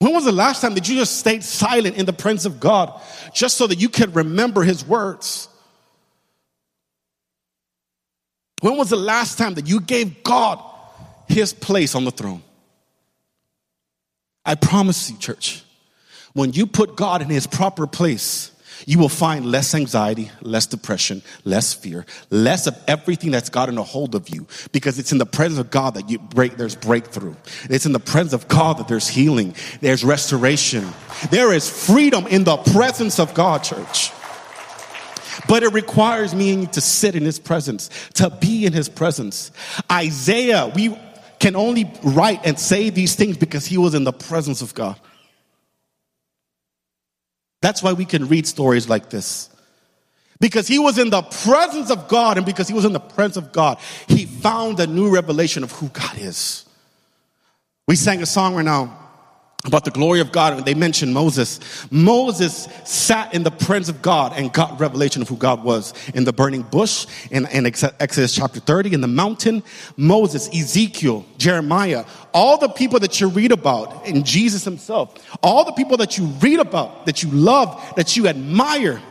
When 0.01 0.13
was 0.13 0.25
the 0.25 0.31
last 0.31 0.61
time 0.61 0.73
that 0.73 0.89
you 0.89 0.95
just 0.95 1.19
stayed 1.19 1.43
silent 1.43 1.95
in 1.95 2.07
the 2.07 2.11
presence 2.11 2.45
of 2.45 2.59
God 2.59 2.99
just 3.35 3.55
so 3.55 3.67
that 3.67 3.79
you 3.79 3.87
can 3.87 4.11
remember 4.13 4.63
His 4.63 4.83
words? 4.83 5.47
When 8.61 8.77
was 8.77 8.89
the 8.89 8.95
last 8.95 9.37
time 9.37 9.53
that 9.53 9.67
you 9.67 9.79
gave 9.79 10.23
God 10.23 10.59
His 11.27 11.53
place 11.53 11.93
on 11.93 12.03
the 12.03 12.09
throne? 12.09 12.41
I 14.43 14.55
promise 14.55 15.11
you, 15.11 15.17
church, 15.19 15.61
when 16.33 16.51
you 16.51 16.65
put 16.65 16.95
God 16.95 17.21
in 17.21 17.29
His 17.29 17.45
proper 17.45 17.85
place, 17.85 18.51
you 18.85 18.99
will 18.99 19.09
find 19.09 19.45
less 19.45 19.73
anxiety, 19.75 20.31
less 20.41 20.65
depression, 20.65 21.21
less 21.45 21.73
fear, 21.73 22.05
less 22.29 22.67
of 22.67 22.77
everything 22.87 23.31
that's 23.31 23.49
gotten 23.49 23.77
a 23.77 23.83
hold 23.83 24.15
of 24.15 24.29
you 24.29 24.47
because 24.71 24.99
it's 24.99 25.11
in 25.11 25.17
the 25.17 25.25
presence 25.25 25.59
of 25.59 25.71
God 25.71 25.95
that 25.95 26.09
you 26.09 26.19
break, 26.19 26.57
there's 26.57 26.75
breakthrough. 26.75 27.35
It's 27.69 27.85
in 27.85 27.93
the 27.93 27.99
presence 27.99 28.33
of 28.33 28.47
God 28.47 28.77
that 28.77 28.87
there's 28.87 29.07
healing, 29.07 29.55
there's 29.81 30.03
restoration. 30.03 30.87
There 31.29 31.53
is 31.53 31.69
freedom 31.69 32.27
in 32.27 32.43
the 32.43 32.57
presence 32.57 33.19
of 33.19 33.33
God, 33.33 33.63
church. 33.63 34.11
But 35.47 35.63
it 35.63 35.73
requires 35.73 36.35
me 36.35 36.53
and 36.53 36.61
you 36.61 36.67
to 36.67 36.81
sit 36.81 37.15
in 37.15 37.23
his 37.23 37.39
presence, 37.39 37.89
to 38.15 38.29
be 38.29 38.65
in 38.65 38.73
his 38.73 38.89
presence. 38.89 39.51
Isaiah, 39.91 40.71
we 40.75 40.97
can 41.39 41.55
only 41.55 41.91
write 42.03 42.41
and 42.45 42.57
say 42.59 42.89
these 42.89 43.15
things 43.15 43.37
because 43.37 43.65
he 43.65 43.77
was 43.77 43.95
in 43.95 44.03
the 44.03 44.13
presence 44.13 44.61
of 44.61 44.73
God. 44.75 44.99
That's 47.61 47.83
why 47.83 47.93
we 47.93 48.05
can 48.05 48.27
read 48.27 48.47
stories 48.47 48.89
like 48.89 49.09
this. 49.09 49.49
Because 50.39 50.67
he 50.67 50.79
was 50.79 50.97
in 50.97 51.11
the 51.11 51.21
presence 51.21 51.91
of 51.91 52.07
God, 52.07 52.37
and 52.37 52.45
because 52.45 52.67
he 52.67 52.73
was 52.73 52.83
in 52.83 52.93
the 52.93 52.99
presence 52.99 53.37
of 53.37 53.51
God, 53.51 53.77
he 54.07 54.25
found 54.25 54.79
a 54.79 54.87
new 54.87 55.09
revelation 55.09 55.63
of 55.63 55.71
who 55.71 55.89
God 55.89 56.17
is. 56.17 56.65
We 57.87 57.95
sang 57.95 58.21
a 58.21 58.25
song 58.25 58.55
right 58.55 58.65
now 58.65 59.00
about 59.65 59.85
the 59.85 59.91
glory 59.91 60.19
of 60.19 60.31
God, 60.31 60.53
and 60.53 60.65
they 60.65 60.73
mentioned 60.73 61.13
Moses. 61.13 61.59
Moses 61.91 62.67
sat 62.83 63.33
in 63.33 63.43
the 63.43 63.51
presence 63.51 63.89
of 63.89 64.01
God 64.01 64.33
and 64.35 64.51
got 64.51 64.79
revelation 64.79 65.21
of 65.21 65.29
who 65.29 65.37
God 65.37 65.63
was 65.63 65.93
in 66.15 66.23
the 66.23 66.33
burning 66.33 66.63
bush, 66.63 67.05
in, 67.29 67.45
in 67.47 67.65
Exodus 67.65 68.33
chapter 68.33 68.59
30, 68.59 68.93
in 68.93 69.01
the 69.01 69.07
mountain. 69.07 69.61
Moses, 69.97 70.49
Ezekiel, 70.49 71.25
Jeremiah, 71.37 72.05
all 72.33 72.57
the 72.57 72.69
people 72.69 72.99
that 72.99 73.21
you 73.21 73.29
read 73.29 73.51
about, 73.51 74.07
and 74.07 74.25
Jesus 74.25 74.63
himself, 74.63 75.13
all 75.43 75.63
the 75.63 75.73
people 75.73 75.97
that 75.97 76.17
you 76.17 76.25
read 76.25 76.59
about, 76.59 77.05
that 77.05 77.21
you 77.21 77.29
love, 77.29 77.93
that 77.95 78.17
you 78.17 78.27
admire, 78.27 79.01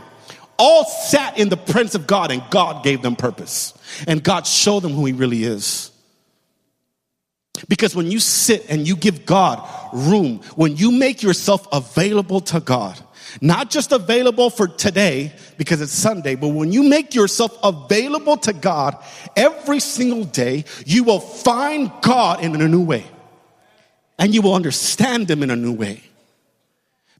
all 0.58 0.84
sat 0.84 1.38
in 1.38 1.48
the 1.48 1.56
presence 1.56 1.94
of 1.94 2.06
God, 2.06 2.30
and 2.30 2.42
God 2.50 2.84
gave 2.84 3.02
them 3.02 3.16
purpose. 3.16 3.72
And 4.06 4.22
God 4.22 4.46
showed 4.46 4.80
them 4.80 4.92
who 4.92 5.06
He 5.06 5.12
really 5.12 5.44
is. 5.44 5.89
Because 7.68 7.94
when 7.94 8.10
you 8.10 8.20
sit 8.20 8.68
and 8.68 8.86
you 8.86 8.96
give 8.96 9.26
God 9.26 9.68
room, 9.92 10.38
when 10.56 10.76
you 10.76 10.90
make 10.90 11.22
yourself 11.22 11.66
available 11.72 12.40
to 12.40 12.60
God, 12.60 12.98
not 13.40 13.70
just 13.70 13.92
available 13.92 14.50
for 14.50 14.66
today 14.66 15.32
because 15.56 15.80
it's 15.80 15.92
Sunday, 15.92 16.34
but 16.34 16.48
when 16.48 16.72
you 16.72 16.82
make 16.82 17.14
yourself 17.14 17.56
available 17.62 18.36
to 18.38 18.52
God 18.52 18.96
every 19.36 19.80
single 19.80 20.24
day, 20.24 20.64
you 20.84 21.04
will 21.04 21.20
find 21.20 21.92
God 22.02 22.42
in 22.42 22.60
a 22.60 22.68
new 22.68 22.84
way. 22.84 23.04
and 24.20 24.34
you 24.34 24.42
will 24.42 24.54
understand 24.54 25.30
Him 25.30 25.42
in 25.42 25.50
a 25.50 25.56
new 25.56 25.72
way. 25.72 26.02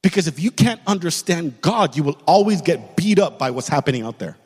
Because 0.02 0.28
if 0.28 0.38
you 0.38 0.50
can't 0.50 0.80
understand 0.86 1.60
God, 1.62 1.96
you 1.96 2.02
will 2.02 2.18
always 2.26 2.60
get 2.60 2.94
beat 2.94 3.18
up 3.18 3.38
by 3.38 3.50
what's 3.50 3.68
happening 3.68 4.02
out 4.02 4.18
there. 4.18 4.36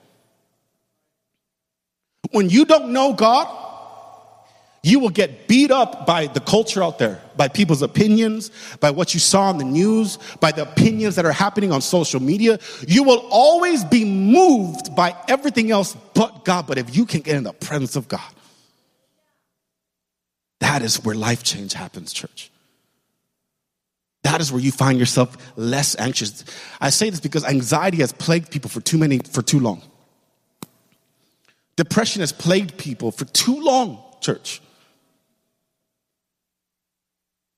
When 2.31 2.49
you 2.49 2.65
don't 2.65 2.93
know 2.93 3.13
God, 3.13 3.49
you 4.85 5.01
will 5.01 5.09
get 5.09 5.49
beat 5.49 5.71
up 5.71 6.07
by 6.07 6.27
the 6.27 6.41
culture 6.41 6.83
out 6.83 6.99
there, 6.99 7.19
by 7.39 7.49
people's 7.49 7.81
opinions, 7.81 8.51
by 8.81 8.91
what 8.91 9.15
you 9.15 9.19
saw 9.19 9.45
on 9.45 9.57
the 9.57 9.65
news, 9.65 10.19
by 10.41 10.53
the 10.53 10.61
opinions 10.61 11.17
that 11.17 11.25
are 11.25 11.33
happening 11.33 11.73
on 11.73 11.81
social 11.81 12.21
media. 12.21 12.59
You 12.87 13.03
will 13.03 13.27
always 13.31 13.83
be 13.83 14.05
moved 14.05 14.95
by 14.95 15.17
everything 15.27 15.71
else 15.71 15.97
but 16.13 16.45
God. 16.45 16.67
But 16.67 16.77
if 16.77 16.95
you 16.95 17.07
can 17.07 17.23
get 17.23 17.35
in 17.35 17.45
the 17.45 17.55
presence 17.55 17.97
of 17.97 18.09
God, 18.09 18.21
that 20.61 20.83
is 20.83 21.03
where 21.03 21.15
life 21.15 21.43
change 21.43 21.73
happens, 21.73 22.13
church. 22.13 22.51
That 24.23 24.43
is 24.43 24.53
where 24.53 24.61
you 24.61 24.71
find 24.71 24.99
yourself 24.99 25.35
less 25.57 25.97
anxious. 25.99 26.45
I 26.79 26.91
say 26.91 27.09
this 27.09 27.21
because 27.21 27.45
anxiety 27.47 27.99
has 27.99 28.13
plagued 28.13 28.51
people 28.51 28.69
for 28.69 28.83
too 28.83 28.99
many, 28.99 29.21
for 29.21 29.41
too 29.41 29.61
long. 29.61 29.81
Depression 31.77 32.21
has 32.21 32.33
plagued 32.33 32.77
people 32.77 33.13
for 33.13 33.25
too 33.25 33.63
long, 33.63 34.03
church. 34.21 34.61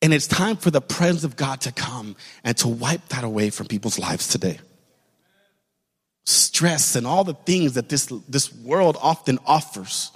And 0.06 0.14
it's 0.14 0.28
time 0.28 0.56
for 0.56 0.70
the 0.70 0.80
presence 0.80 1.24
of 1.24 1.34
God 1.34 1.62
to 1.62 1.72
come 1.72 2.14
and 2.44 2.56
to 2.58 2.68
wipe 2.68 3.08
that 3.08 3.24
away 3.24 3.50
from 3.50 3.66
people's 3.66 3.98
lives 3.98 4.28
today. 4.28 4.60
Stress 6.24 6.94
and 6.94 7.04
all 7.04 7.24
the 7.24 7.34
things 7.34 7.72
that 7.72 7.88
this, 7.88 8.06
this 8.28 8.54
world 8.54 8.96
often 9.02 9.40
offers, 9.44 10.12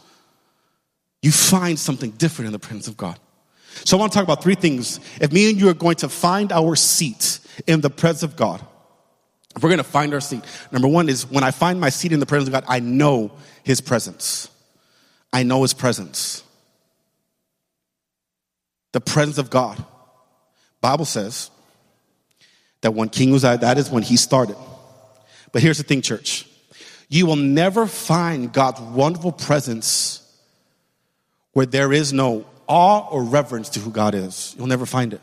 you 1.22 1.32
find 1.32 1.76
something 1.76 2.12
different 2.12 2.46
in 2.46 2.52
the 2.52 2.60
presence 2.60 2.86
of 2.86 2.96
God. 2.96 3.18
So 3.84 3.96
I 3.96 4.00
want 4.00 4.12
to 4.12 4.16
talk 4.16 4.22
about 4.22 4.44
three 4.44 4.54
things. 4.54 5.00
If 5.20 5.32
me 5.32 5.50
and 5.50 5.60
you 5.60 5.68
are 5.68 5.74
going 5.74 5.96
to 5.96 6.08
find 6.08 6.52
our 6.52 6.76
seat 6.76 7.40
in 7.66 7.80
the 7.80 7.90
presence 7.90 8.22
of 8.22 8.36
God, 8.36 8.64
if 9.56 9.60
we're 9.60 9.70
going 9.70 9.78
to 9.78 9.82
find 9.82 10.14
our 10.14 10.20
seat, 10.20 10.44
number 10.70 10.86
one 10.86 11.08
is 11.08 11.28
when 11.28 11.42
I 11.42 11.50
find 11.50 11.80
my 11.80 11.88
seat 11.88 12.12
in 12.12 12.20
the 12.20 12.26
presence 12.26 12.46
of 12.46 12.52
God, 12.52 12.64
I 12.68 12.78
know 12.78 13.32
His 13.64 13.80
presence. 13.80 14.48
I 15.32 15.42
know 15.42 15.62
His 15.62 15.74
presence 15.74 16.44
the 18.92 19.00
presence 19.00 19.38
of 19.38 19.50
God. 19.50 19.82
Bible 20.80 21.04
says 21.04 21.50
that 22.80 22.92
when 22.92 23.08
King 23.08 23.34
Uzziah, 23.34 23.58
that 23.58 23.78
is 23.78 23.90
when 23.90 24.02
he 24.02 24.16
started. 24.16 24.56
But 25.52 25.62
here's 25.62 25.78
the 25.78 25.84
thing, 25.84 26.02
church. 26.02 26.46
You 27.08 27.26
will 27.26 27.36
never 27.36 27.86
find 27.86 28.52
God's 28.52 28.80
wonderful 28.80 29.32
presence 29.32 30.16
where 31.52 31.66
there 31.66 31.92
is 31.92 32.12
no 32.12 32.46
awe 32.68 33.08
or 33.10 33.24
reverence 33.24 33.70
to 33.70 33.80
who 33.80 33.90
God 33.90 34.14
is. 34.14 34.54
You'll 34.56 34.68
never 34.68 34.86
find 34.86 35.12
it. 35.12 35.20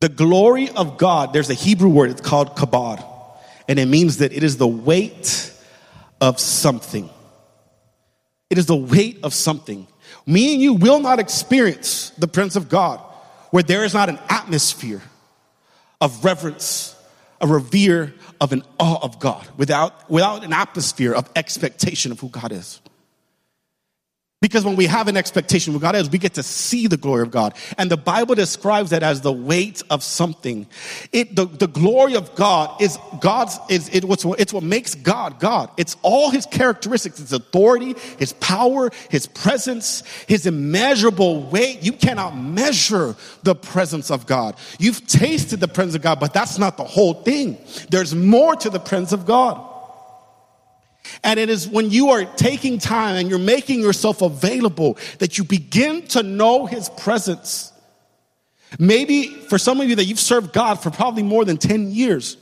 The 0.00 0.08
glory 0.08 0.70
of 0.70 0.96
God, 0.96 1.32
there's 1.32 1.50
a 1.50 1.54
Hebrew 1.54 1.90
word, 1.90 2.10
it's 2.10 2.22
called 2.22 2.56
kabod, 2.56 3.04
and 3.68 3.78
it 3.78 3.86
means 3.86 4.18
that 4.18 4.32
it 4.32 4.42
is 4.42 4.56
the 4.56 4.66
weight 4.66 5.52
of 6.20 6.40
something. 6.40 7.10
It 8.48 8.58
is 8.58 8.66
the 8.66 8.76
weight 8.76 9.18
of 9.22 9.34
something. 9.34 9.86
Me 10.30 10.52
and 10.52 10.62
you 10.62 10.74
will 10.74 11.00
not 11.00 11.18
experience 11.18 12.10
the 12.10 12.28
presence 12.28 12.54
of 12.54 12.68
God 12.68 13.00
where 13.50 13.64
there 13.64 13.84
is 13.84 13.92
not 13.92 14.08
an 14.08 14.18
atmosphere 14.28 15.02
of 16.00 16.24
reverence, 16.24 16.94
a 17.40 17.48
revere, 17.48 18.14
of 18.40 18.52
an 18.52 18.62
awe 18.78 19.00
of 19.02 19.18
God, 19.18 19.44
without, 19.56 20.08
without 20.08 20.44
an 20.44 20.52
atmosphere 20.52 21.12
of 21.12 21.28
expectation 21.34 22.12
of 22.12 22.20
who 22.20 22.28
God 22.28 22.52
is. 22.52 22.80
Because 24.40 24.64
when 24.64 24.76
we 24.76 24.86
have 24.86 25.06
an 25.06 25.18
expectation 25.18 25.74
with 25.74 25.82
God 25.82 25.94
is, 25.94 26.08
we 26.08 26.16
get 26.16 26.34
to 26.34 26.42
see 26.42 26.86
the 26.86 26.96
glory 26.96 27.20
of 27.20 27.30
God. 27.30 27.54
And 27.76 27.90
the 27.90 27.98
Bible 27.98 28.34
describes 28.34 28.88
that 28.88 29.02
as 29.02 29.20
the 29.20 29.30
weight 29.30 29.82
of 29.90 30.02
something. 30.02 30.66
It, 31.12 31.36
the, 31.36 31.44
the 31.44 31.66
glory 31.66 32.16
of 32.16 32.34
God 32.36 32.80
is 32.80 32.98
God's, 33.20 33.58
is, 33.68 33.90
it, 33.90 34.06
what's, 34.06 34.24
it's 34.24 34.54
what 34.54 34.62
makes 34.62 34.94
God 34.94 35.40
God. 35.40 35.70
It's 35.76 35.94
all 36.00 36.30
his 36.30 36.46
characteristics, 36.46 37.18
his 37.18 37.34
authority, 37.34 37.94
his 38.18 38.32
power, 38.32 38.90
his 39.10 39.26
presence, 39.26 40.04
his 40.26 40.46
immeasurable 40.46 41.42
weight. 41.42 41.82
You 41.82 41.92
cannot 41.92 42.34
measure 42.34 43.16
the 43.42 43.54
presence 43.54 44.10
of 44.10 44.24
God. 44.24 44.56
You've 44.78 45.06
tasted 45.06 45.60
the 45.60 45.68
presence 45.68 45.96
of 45.96 46.02
God, 46.02 46.18
but 46.18 46.32
that's 46.32 46.58
not 46.58 46.78
the 46.78 46.84
whole 46.84 47.12
thing. 47.12 47.58
There's 47.90 48.14
more 48.14 48.56
to 48.56 48.70
the 48.70 48.80
presence 48.80 49.12
of 49.12 49.26
God. 49.26 49.66
And 51.22 51.40
it 51.40 51.48
is 51.48 51.68
when 51.68 51.90
you 51.90 52.10
are 52.10 52.24
taking 52.24 52.78
time 52.78 53.16
and 53.16 53.28
you're 53.28 53.38
making 53.38 53.80
yourself 53.80 54.22
available 54.22 54.98
that 55.18 55.38
you 55.38 55.44
begin 55.44 56.06
to 56.08 56.22
know 56.22 56.66
his 56.66 56.88
presence. 56.90 57.72
Maybe 58.78 59.28
for 59.28 59.58
some 59.58 59.80
of 59.80 59.88
you 59.88 59.96
that 59.96 60.04
you've 60.04 60.20
served 60.20 60.52
God 60.52 60.76
for 60.82 60.90
probably 60.90 61.22
more 61.22 61.44
than 61.44 61.56
10 61.56 61.90
years, 61.90 62.36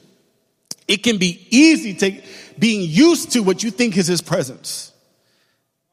it 0.87 1.03
can 1.03 1.19
be 1.19 1.47
easy 1.51 1.95
to 1.95 2.23
being 2.59 2.89
used 2.89 3.33
to 3.33 3.41
what 3.41 3.63
you 3.63 3.71
think 3.71 3.97
is 3.97 4.07
his 4.07 4.21
presence. 4.21 4.93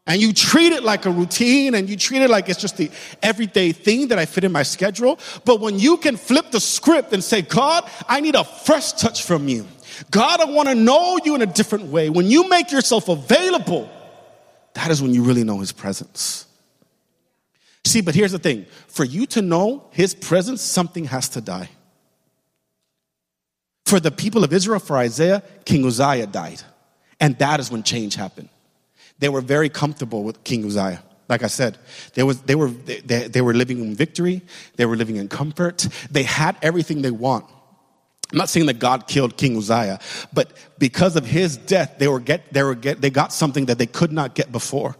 And 0.08 0.22
you 0.22 0.34
treat 0.34 0.72
it 0.72 0.84
like 0.84 1.06
a 1.08 1.10
routine 1.10 1.74
and 1.74 1.90
you 1.90 1.98
treat 1.98 2.22
it 2.22 2.30
like 2.30 2.48
it's 2.48 2.62
just 2.62 2.78
the 2.78 2.92
everyday 3.24 3.72
thing 3.72 4.10
that 4.10 4.20
I 4.20 4.26
fit 4.26 4.44
in 4.44 4.52
my 4.52 4.62
schedule. 4.62 5.20
But 5.46 5.60
when 5.60 5.80
you 5.80 5.98
can 5.98 6.16
flip 6.16 6.52
the 6.52 6.60
script 6.60 7.12
and 7.12 7.24
say, 7.24 7.42
God, 7.42 7.90
I 8.08 8.22
need 8.22 8.36
a 8.36 8.44
fresh 8.44 8.94
touch 8.94 9.24
from 9.24 9.48
you. 9.48 9.66
God, 10.12 10.42
I 10.42 10.46
want 10.46 10.70
to 10.70 10.76
know 10.76 11.20
you 11.24 11.36
in 11.36 11.42
a 11.42 11.46
different 11.46 11.86
way. 11.86 12.10
When 12.10 12.28
you 12.28 12.50
make 12.50 12.72
yourself 12.72 13.10
available, 13.10 13.90
that 14.74 14.92
is 14.92 15.02
when 15.02 15.14
you 15.14 15.24
really 15.24 15.44
know 15.44 15.60
his 15.60 15.72
presence. 15.72 16.46
See, 17.86 18.02
but 18.02 18.16
here's 18.16 18.32
the 18.32 18.40
thing 18.40 18.66
for 18.88 19.06
you 19.06 19.26
to 19.28 19.42
know 19.42 19.88
his 19.92 20.14
presence, 20.14 20.62
something 20.62 21.06
has 21.06 21.30
to 21.30 21.42
die. 21.42 21.70
For 23.86 24.00
the 24.00 24.12
people 24.12 24.44
of 24.44 24.52
Israel, 24.52 24.80
for 24.80 24.98
Isaiah, 24.98 25.44
King 25.64 25.86
Uzziah 25.86 26.26
died. 26.26 26.62
And 27.20 27.38
that 27.38 27.60
is 27.60 27.70
when 27.70 27.84
change 27.84 28.16
happened. 28.16 28.50
They 29.20 29.30
were 29.30 29.42
very 29.42 29.70
comfortable 29.70 30.24
with 30.24 30.44
King 30.44 30.66
Uzziah. 30.66 31.04
Like 31.30 31.44
I 31.44 31.48
said, 31.48 31.78
they, 32.14 32.24
was, 32.24 32.42
they, 32.42 32.56
were, 32.56 32.70
they, 32.70 33.28
they 33.28 33.42
were 33.42 33.54
living 33.54 33.80
in 33.80 33.96
victory. 33.96 34.42
They 34.76 34.86
were 34.86 34.96
living 34.96 35.16
in 35.16 35.28
comfort. 35.28 35.88
They 36.12 36.24
had 36.24 36.58
everything 36.62 37.02
they 37.02 37.12
want. 37.12 37.46
I'm 38.32 38.38
not 38.40 38.50
saying 38.50 38.66
that 38.66 38.80
God 38.80 39.08
killed 39.08 39.38
King 39.38 39.58
Uzziah, 39.58 40.00
but 40.34 40.52
because 40.80 41.16
of 41.16 41.26
his 41.26 41.58
death, 41.58 41.96
they 42.00 42.08
were 42.08 42.20
get, 42.20 42.52
they 42.52 42.64
were 42.64 42.76
get, 42.76 43.00
they 43.00 43.10
got 43.10 43.32
something 43.32 43.66
that 43.66 43.78
they 43.78 43.86
could 43.86 44.12
not 44.12 44.34
get 44.34 44.52
before. 44.52 44.96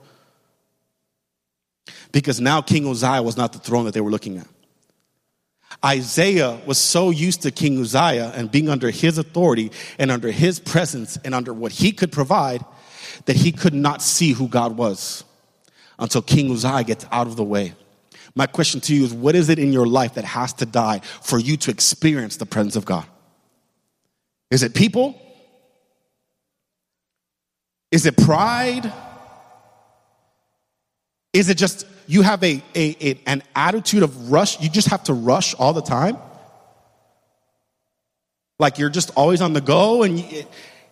Because 2.12 2.40
now 2.40 2.62
King 2.62 2.88
Uzziah 2.88 3.24
was 3.24 3.36
not 3.36 3.52
the 3.52 3.60
throne 3.60 3.86
that 3.86 3.94
they 3.94 4.02
were 4.02 4.12
looking 4.12 4.38
at. 4.38 4.48
Isaiah 5.84 6.60
was 6.66 6.78
so 6.78 7.10
used 7.10 7.42
to 7.42 7.52
King 7.52 7.82
Uzziah 7.82 8.32
and 8.36 8.50
being 8.50 8.70
under 8.70 8.90
his 8.90 9.18
authority 9.18 9.72
and 10.00 10.12
under 10.12 10.32
his 10.32 10.60
presence 10.60 11.18
and 11.18 11.36
under 11.36 11.54
what 11.54 11.72
he 11.72 11.92
could 11.92 12.12
provide 12.12 12.64
that 13.26 13.36
he 13.36 13.52
could 13.52 13.74
not 13.74 14.02
see 14.02 14.32
who 14.32 14.48
God 14.48 14.78
was 14.78 15.24
until 16.00 16.22
King 16.22 16.52
Uzziah 16.52 16.84
gets 16.84 17.06
out 17.12 17.28
of 17.28 17.36
the 17.36 17.44
way. 17.44 17.74
My 18.36 18.48
question 18.48 18.82
to 18.82 18.96
you 18.96 19.06
is 19.06 19.14
what 19.14 19.36
is 19.36 19.50
it 19.50 19.60
in 19.60 19.72
your 19.72 19.88
life 19.88 20.16
that 20.16 20.26
has 20.26 20.54
to 20.54 20.66
die 20.66 21.00
for 21.00 21.40
you 21.40 21.58
to 21.58 21.72
experience 21.72 22.38
the 22.38 22.46
presence 22.46 22.76
of 22.76 22.86
God? 22.86 23.06
Is 24.52 24.64
it 24.64 24.74
people? 24.74 25.20
Is 27.92 28.06
it 28.06 28.18
pride? 28.18 28.92
Is 31.34 31.50
it 31.50 31.58
just 31.58 31.88
you 32.08 32.22
have 32.22 32.44
a, 32.44 32.62
a, 32.76 32.96
a, 33.02 33.20
an 33.26 33.44
attitude 33.56 34.04
of 34.04 34.32
rush? 34.32 34.62
You 34.62 34.70
just 34.70 34.90
have 34.90 35.04
to 35.06 35.14
rush 35.14 35.54
all 35.56 35.74
the 35.74 35.82
time? 35.82 36.18
Like 38.60 38.80
you're 38.80 38.90
just 38.90 39.12
always 39.16 39.42
on 39.42 39.54
the 39.54 39.62
go 39.62 40.04
and 40.04 40.24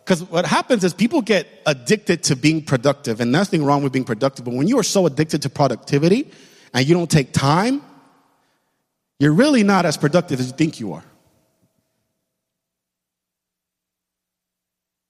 because 0.04 0.22
what 0.24 0.46
happens 0.46 0.84
is 0.84 0.94
people 0.94 1.22
get 1.22 1.48
addicted 1.66 2.24
to 2.24 2.36
being 2.36 2.62
productive 2.62 3.22
and 3.22 3.32
nothing 3.32 3.64
wrong 3.64 3.84
with 3.84 3.94
being 3.94 4.04
productive 4.04 4.44
but 4.44 4.54
when 4.54 4.68
you 4.68 4.78
are 4.78 4.84
so 4.84 5.06
addicted 5.06 5.44
to 5.44 5.50
productivity 5.50 6.30
and 6.74 6.86
you 6.86 6.94
don't 6.94 7.10
take 7.10 7.32
time 7.32 7.82
you're 9.20 9.32
really 9.32 9.64
not 9.64 9.86
as 9.86 9.96
productive 9.96 10.42
as 10.42 10.48
you 10.48 10.54
think 10.54 10.78
you 10.82 10.92
are 10.92 11.06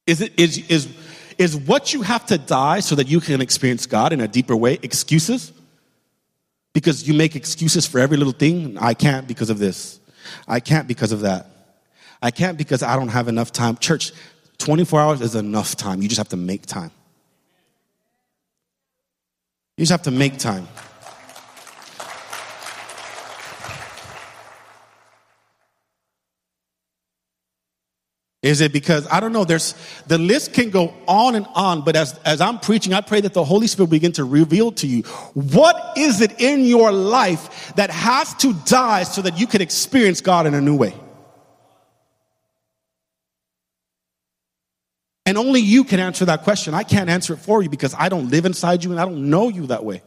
Is 0.05 0.21
it 0.21 0.37
is 0.37 0.57
is 0.69 0.93
is 1.37 1.55
what 1.55 1.93
you 1.93 2.01
have 2.01 2.25
to 2.27 2.37
die 2.37 2.79
so 2.81 2.95
that 2.95 3.07
you 3.07 3.19
can 3.19 3.41
experience 3.41 3.85
God 3.85 4.13
in 4.13 4.21
a 4.21 4.27
deeper 4.27 4.55
way 4.55 4.79
excuses? 4.81 5.51
Because 6.73 7.07
you 7.07 7.13
make 7.13 7.35
excuses 7.35 7.85
for 7.85 7.99
every 7.99 8.17
little 8.17 8.33
thing. 8.33 8.77
I 8.79 8.93
can't 8.93 9.27
because 9.27 9.49
of 9.49 9.59
this. 9.59 9.99
I 10.47 10.59
can't 10.59 10.87
because 10.87 11.11
of 11.11 11.21
that. 11.21 11.47
I 12.21 12.31
can't 12.31 12.57
because 12.57 12.81
I 12.81 12.95
don't 12.95 13.09
have 13.09 13.27
enough 13.27 13.51
time. 13.51 13.77
Church, 13.77 14.11
24 14.57 14.99
hours 14.99 15.21
is 15.21 15.35
enough 15.35 15.75
time. 15.75 16.01
You 16.01 16.07
just 16.07 16.17
have 16.17 16.29
to 16.29 16.37
make 16.37 16.65
time. 16.65 16.91
You 19.77 19.83
just 19.83 19.91
have 19.91 20.03
to 20.03 20.11
make 20.11 20.37
time. 20.37 20.67
Is 28.43 28.59
it 28.59 28.73
because 28.73 29.07
I 29.09 29.21
don't 29.21 29.31
know? 29.31 29.45
There's 29.45 29.73
the 30.05 30.17
list 30.17 30.53
can 30.53 30.69
go 30.69 30.93
on 31.07 31.35
and 31.35 31.47
on, 31.55 31.85
but 31.85 31.95
as 31.95 32.19
as 32.25 32.41
I'm 32.41 32.59
preaching, 32.59 32.93
I 32.93 32.99
pray 32.99 33.21
that 33.21 33.33
the 33.33 33.43
Holy 33.43 33.67
Spirit 33.67 33.89
begin 33.89 34.11
to 34.13 34.25
reveal 34.25 34.73
to 34.73 34.87
you 34.87 35.03
what 35.33 35.97
is 35.97 36.19
it 36.19 36.41
in 36.41 36.65
your 36.65 36.91
life 36.91 37.73
that 37.77 37.89
has 37.89 38.33
to 38.35 38.53
die 38.65 39.03
so 39.03 39.21
that 39.21 39.39
you 39.39 39.47
can 39.47 39.61
experience 39.61 40.19
God 40.19 40.45
in 40.45 40.53
a 40.53 40.59
new 40.59 40.75
way. 40.75 40.93
And 45.25 45.37
only 45.37 45.61
you 45.61 45.85
can 45.85 46.01
answer 46.01 46.25
that 46.25 46.43
question. 46.43 46.73
I 46.73 46.83
can't 46.83 47.09
answer 47.09 47.33
it 47.35 47.37
for 47.37 47.63
you 47.63 47.69
because 47.69 47.95
I 47.97 48.09
don't 48.09 48.29
live 48.29 48.45
inside 48.45 48.83
you 48.83 48.91
and 48.91 48.99
I 48.99 49.05
don't 49.05 49.29
know 49.29 49.47
you 49.47 49.67
that 49.67 49.85
way. 49.85 50.03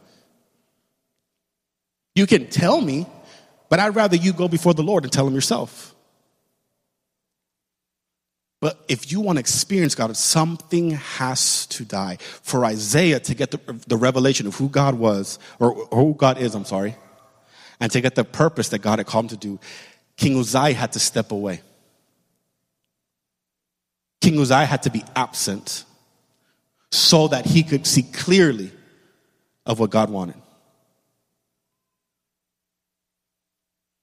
You 2.13 2.27
can 2.27 2.51
tell 2.51 2.79
me, 2.79 3.07
but 3.67 3.79
I'd 3.79 3.95
rather 3.95 4.15
you 4.15 4.31
go 4.31 4.47
before 4.47 4.75
the 4.75 4.83
Lord 4.83 5.05
and 5.05 5.11
tell 5.11 5.25
him 5.25 5.33
yourself. 5.33 5.95
But 8.59 8.83
if 8.87 9.11
you 9.11 9.21
want 9.21 9.37
to 9.37 9.39
experience 9.39 9.93
God, 9.93 10.15
something 10.17 10.91
has 10.91 11.67
to 11.67 11.85
die. 11.85 12.17
For 12.19 12.65
Isaiah 12.65 13.19
to 13.19 13.35
get 13.35 13.51
the, 13.51 13.59
the 13.87 13.97
revelation 13.97 14.47
of 14.47 14.55
who 14.55 14.67
God 14.67 14.95
was, 14.95 15.37
or, 15.59 15.73
or, 15.73 16.03
who 16.03 16.15
God 16.15 16.39
is, 16.39 16.55
I'm 16.55 16.65
sorry, 16.65 16.95
and 17.79 17.91
to 17.91 18.01
get 18.01 18.15
the 18.15 18.23
purpose 18.23 18.69
that 18.69 18.79
God 18.79 18.97
had 18.97 19.05
called 19.05 19.25
him 19.25 19.29
to 19.29 19.37
do, 19.37 19.59
King 20.15 20.39
Uzziah 20.39 20.73
had 20.73 20.93
to 20.93 20.99
step 20.99 21.31
away. 21.31 21.61
King 24.21 24.39
Uzziah 24.39 24.65
had 24.65 24.83
to 24.83 24.89
be 24.89 25.03
absent 25.15 25.85
so 26.91 27.27
that 27.27 27.45
he 27.45 27.61
could 27.61 27.85
see 27.85 28.01
clearly 28.01 28.71
of 29.65 29.79
what 29.79 29.91
God 29.91 30.09
wanted. 30.09 30.41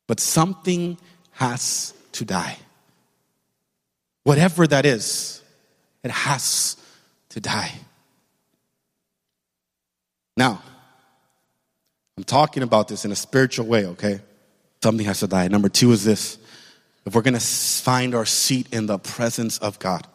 But 0.07 0.21
something 0.21 0.99
has 1.33 1.95
to 2.13 2.25
die. 2.25 2.59
Whatever 4.25 4.67
that 4.67 4.85
is, 4.85 5.43
it 6.03 6.11
has 6.11 6.77
to 7.31 7.41
die. 7.41 7.73
Now, 10.37 10.63
I'm 12.17 12.25
talking 12.25 12.63
about 12.63 12.89
this 12.89 13.05
in 13.05 13.13
a 13.13 13.17
spiritual 13.17 13.67
way, 13.67 13.87
okay? 13.87 14.21
Something 14.83 15.07
has 15.07 15.21
to 15.21 15.27
die. 15.27 15.49
Number 15.49 15.69
two 15.69 15.93
is 15.93 16.05
this 16.05 16.39
if 17.07 17.15
we're 17.15 17.23
going 17.23 17.35
to 17.35 17.41
find 17.41 18.15
our 18.15 18.25
seat 18.25 18.73
in 18.73 18.87
the 18.87 18.99
presence 18.99 19.59
of 19.59 19.79
God, 19.79 20.07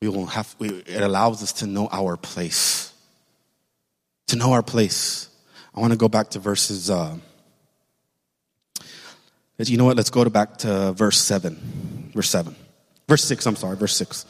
we 0.00 0.08
will 0.08 0.26
have, 0.26 0.54
we, 0.60 0.68
it 0.68 1.02
allows 1.02 1.42
us 1.42 1.52
to 1.54 1.66
know 1.66 1.88
our 1.90 2.16
place. 2.16 2.92
To 4.28 4.36
know 4.36 4.52
our 4.52 4.62
place. 4.62 5.28
I 5.74 5.80
want 5.80 5.92
to 5.92 5.98
go 5.98 6.08
back 6.08 6.30
to 6.30 6.38
verses, 6.38 6.90
uh, 6.90 7.16
you 9.58 9.76
know 9.76 9.86
what? 9.86 9.96
Let's 9.96 10.10
go 10.10 10.22
to 10.22 10.30
back 10.30 10.58
to 10.58 10.92
verse 10.92 11.18
7. 11.18 12.12
Verse 12.14 12.30
7. 12.30 12.54
Verse 13.08 13.24
6, 13.24 13.46
I'm 13.46 13.56
sorry, 13.56 13.76
verse 13.76 13.96
6. 13.96 14.26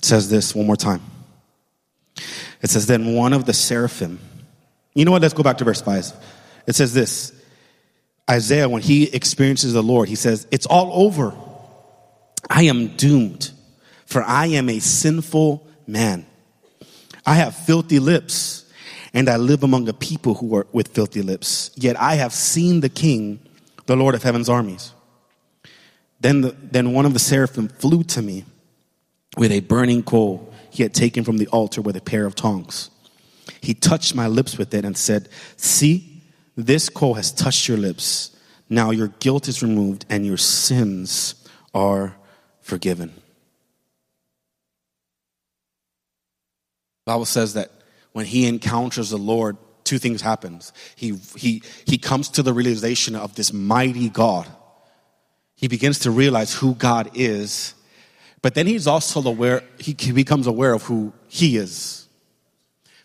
It 0.00 0.04
says 0.04 0.28
this 0.28 0.54
one 0.54 0.66
more 0.66 0.76
time. 0.76 1.00
It 2.60 2.70
says, 2.70 2.86
Then 2.86 3.14
one 3.14 3.32
of 3.32 3.44
the 3.44 3.52
seraphim, 3.52 4.18
you 4.94 5.04
know 5.04 5.12
what? 5.12 5.22
Let's 5.22 5.34
go 5.34 5.44
back 5.44 5.58
to 5.58 5.64
verse 5.64 5.80
5. 5.80 6.12
It 6.66 6.74
says 6.74 6.92
this 6.92 7.32
Isaiah, 8.28 8.68
when 8.68 8.82
he 8.82 9.04
experiences 9.04 9.72
the 9.72 9.82
Lord, 9.82 10.08
he 10.08 10.16
says, 10.16 10.46
It's 10.50 10.66
all 10.66 11.06
over. 11.06 11.34
I 12.50 12.64
am 12.64 12.96
doomed, 12.96 13.50
for 14.06 14.22
I 14.22 14.46
am 14.46 14.68
a 14.68 14.78
sinful 14.80 15.66
man. 15.86 16.26
I 17.26 17.34
have 17.34 17.54
filthy 17.54 17.98
lips, 17.98 18.64
and 19.12 19.28
I 19.28 19.36
live 19.36 19.62
among 19.62 19.88
a 19.88 19.92
people 19.92 20.34
who 20.34 20.54
are 20.56 20.66
with 20.72 20.88
filthy 20.88 21.22
lips. 21.22 21.70
Yet 21.74 22.00
I 22.00 22.14
have 22.14 22.32
seen 22.32 22.80
the 22.80 22.88
King, 22.88 23.40
the 23.86 23.96
Lord 23.96 24.14
of 24.14 24.22
heaven's 24.22 24.48
armies. 24.48 24.92
Then, 26.20 26.40
the, 26.40 26.56
then 26.62 26.92
one 26.92 27.06
of 27.06 27.12
the 27.12 27.18
seraphim 27.18 27.68
flew 27.68 28.02
to 28.04 28.22
me 28.22 28.44
with 29.36 29.52
a 29.52 29.60
burning 29.60 30.02
coal 30.02 30.52
he 30.70 30.82
had 30.82 30.94
taken 30.94 31.24
from 31.24 31.38
the 31.38 31.46
altar 31.48 31.80
with 31.80 31.96
a 31.96 32.00
pair 32.00 32.26
of 32.26 32.34
tongs. 32.34 32.90
He 33.60 33.74
touched 33.74 34.14
my 34.14 34.26
lips 34.26 34.58
with 34.58 34.74
it 34.74 34.84
and 34.84 34.96
said, 34.96 35.28
See, 35.56 36.22
this 36.56 36.88
coal 36.88 37.14
has 37.14 37.32
touched 37.32 37.68
your 37.68 37.78
lips. 37.78 38.36
Now 38.68 38.90
your 38.90 39.08
guilt 39.08 39.48
is 39.48 39.62
removed 39.62 40.04
and 40.10 40.26
your 40.26 40.36
sins 40.36 41.46
are 41.72 42.16
forgiven. 42.60 43.14
Bible 47.06 47.24
says 47.24 47.54
that 47.54 47.70
when 48.12 48.26
he 48.26 48.46
encounters 48.46 49.10
the 49.10 49.16
Lord, 49.16 49.56
two 49.84 49.98
things 49.98 50.20
happens. 50.20 50.72
He, 50.94 51.14
he, 51.36 51.62
he 51.86 51.96
comes 51.96 52.28
to 52.30 52.42
the 52.42 52.52
realization 52.52 53.16
of 53.16 53.34
this 53.34 53.52
mighty 53.52 54.10
God 54.10 54.46
he 55.58 55.66
begins 55.66 55.98
to 56.00 56.12
realize 56.12 56.54
who 56.54 56.76
God 56.76 57.10
is, 57.14 57.74
but 58.42 58.54
then 58.54 58.68
he's 58.68 58.86
also 58.86 59.20
aware, 59.24 59.64
he 59.80 60.12
becomes 60.12 60.46
aware 60.46 60.72
of 60.72 60.84
who 60.84 61.12
he 61.26 61.56
is. 61.56 62.06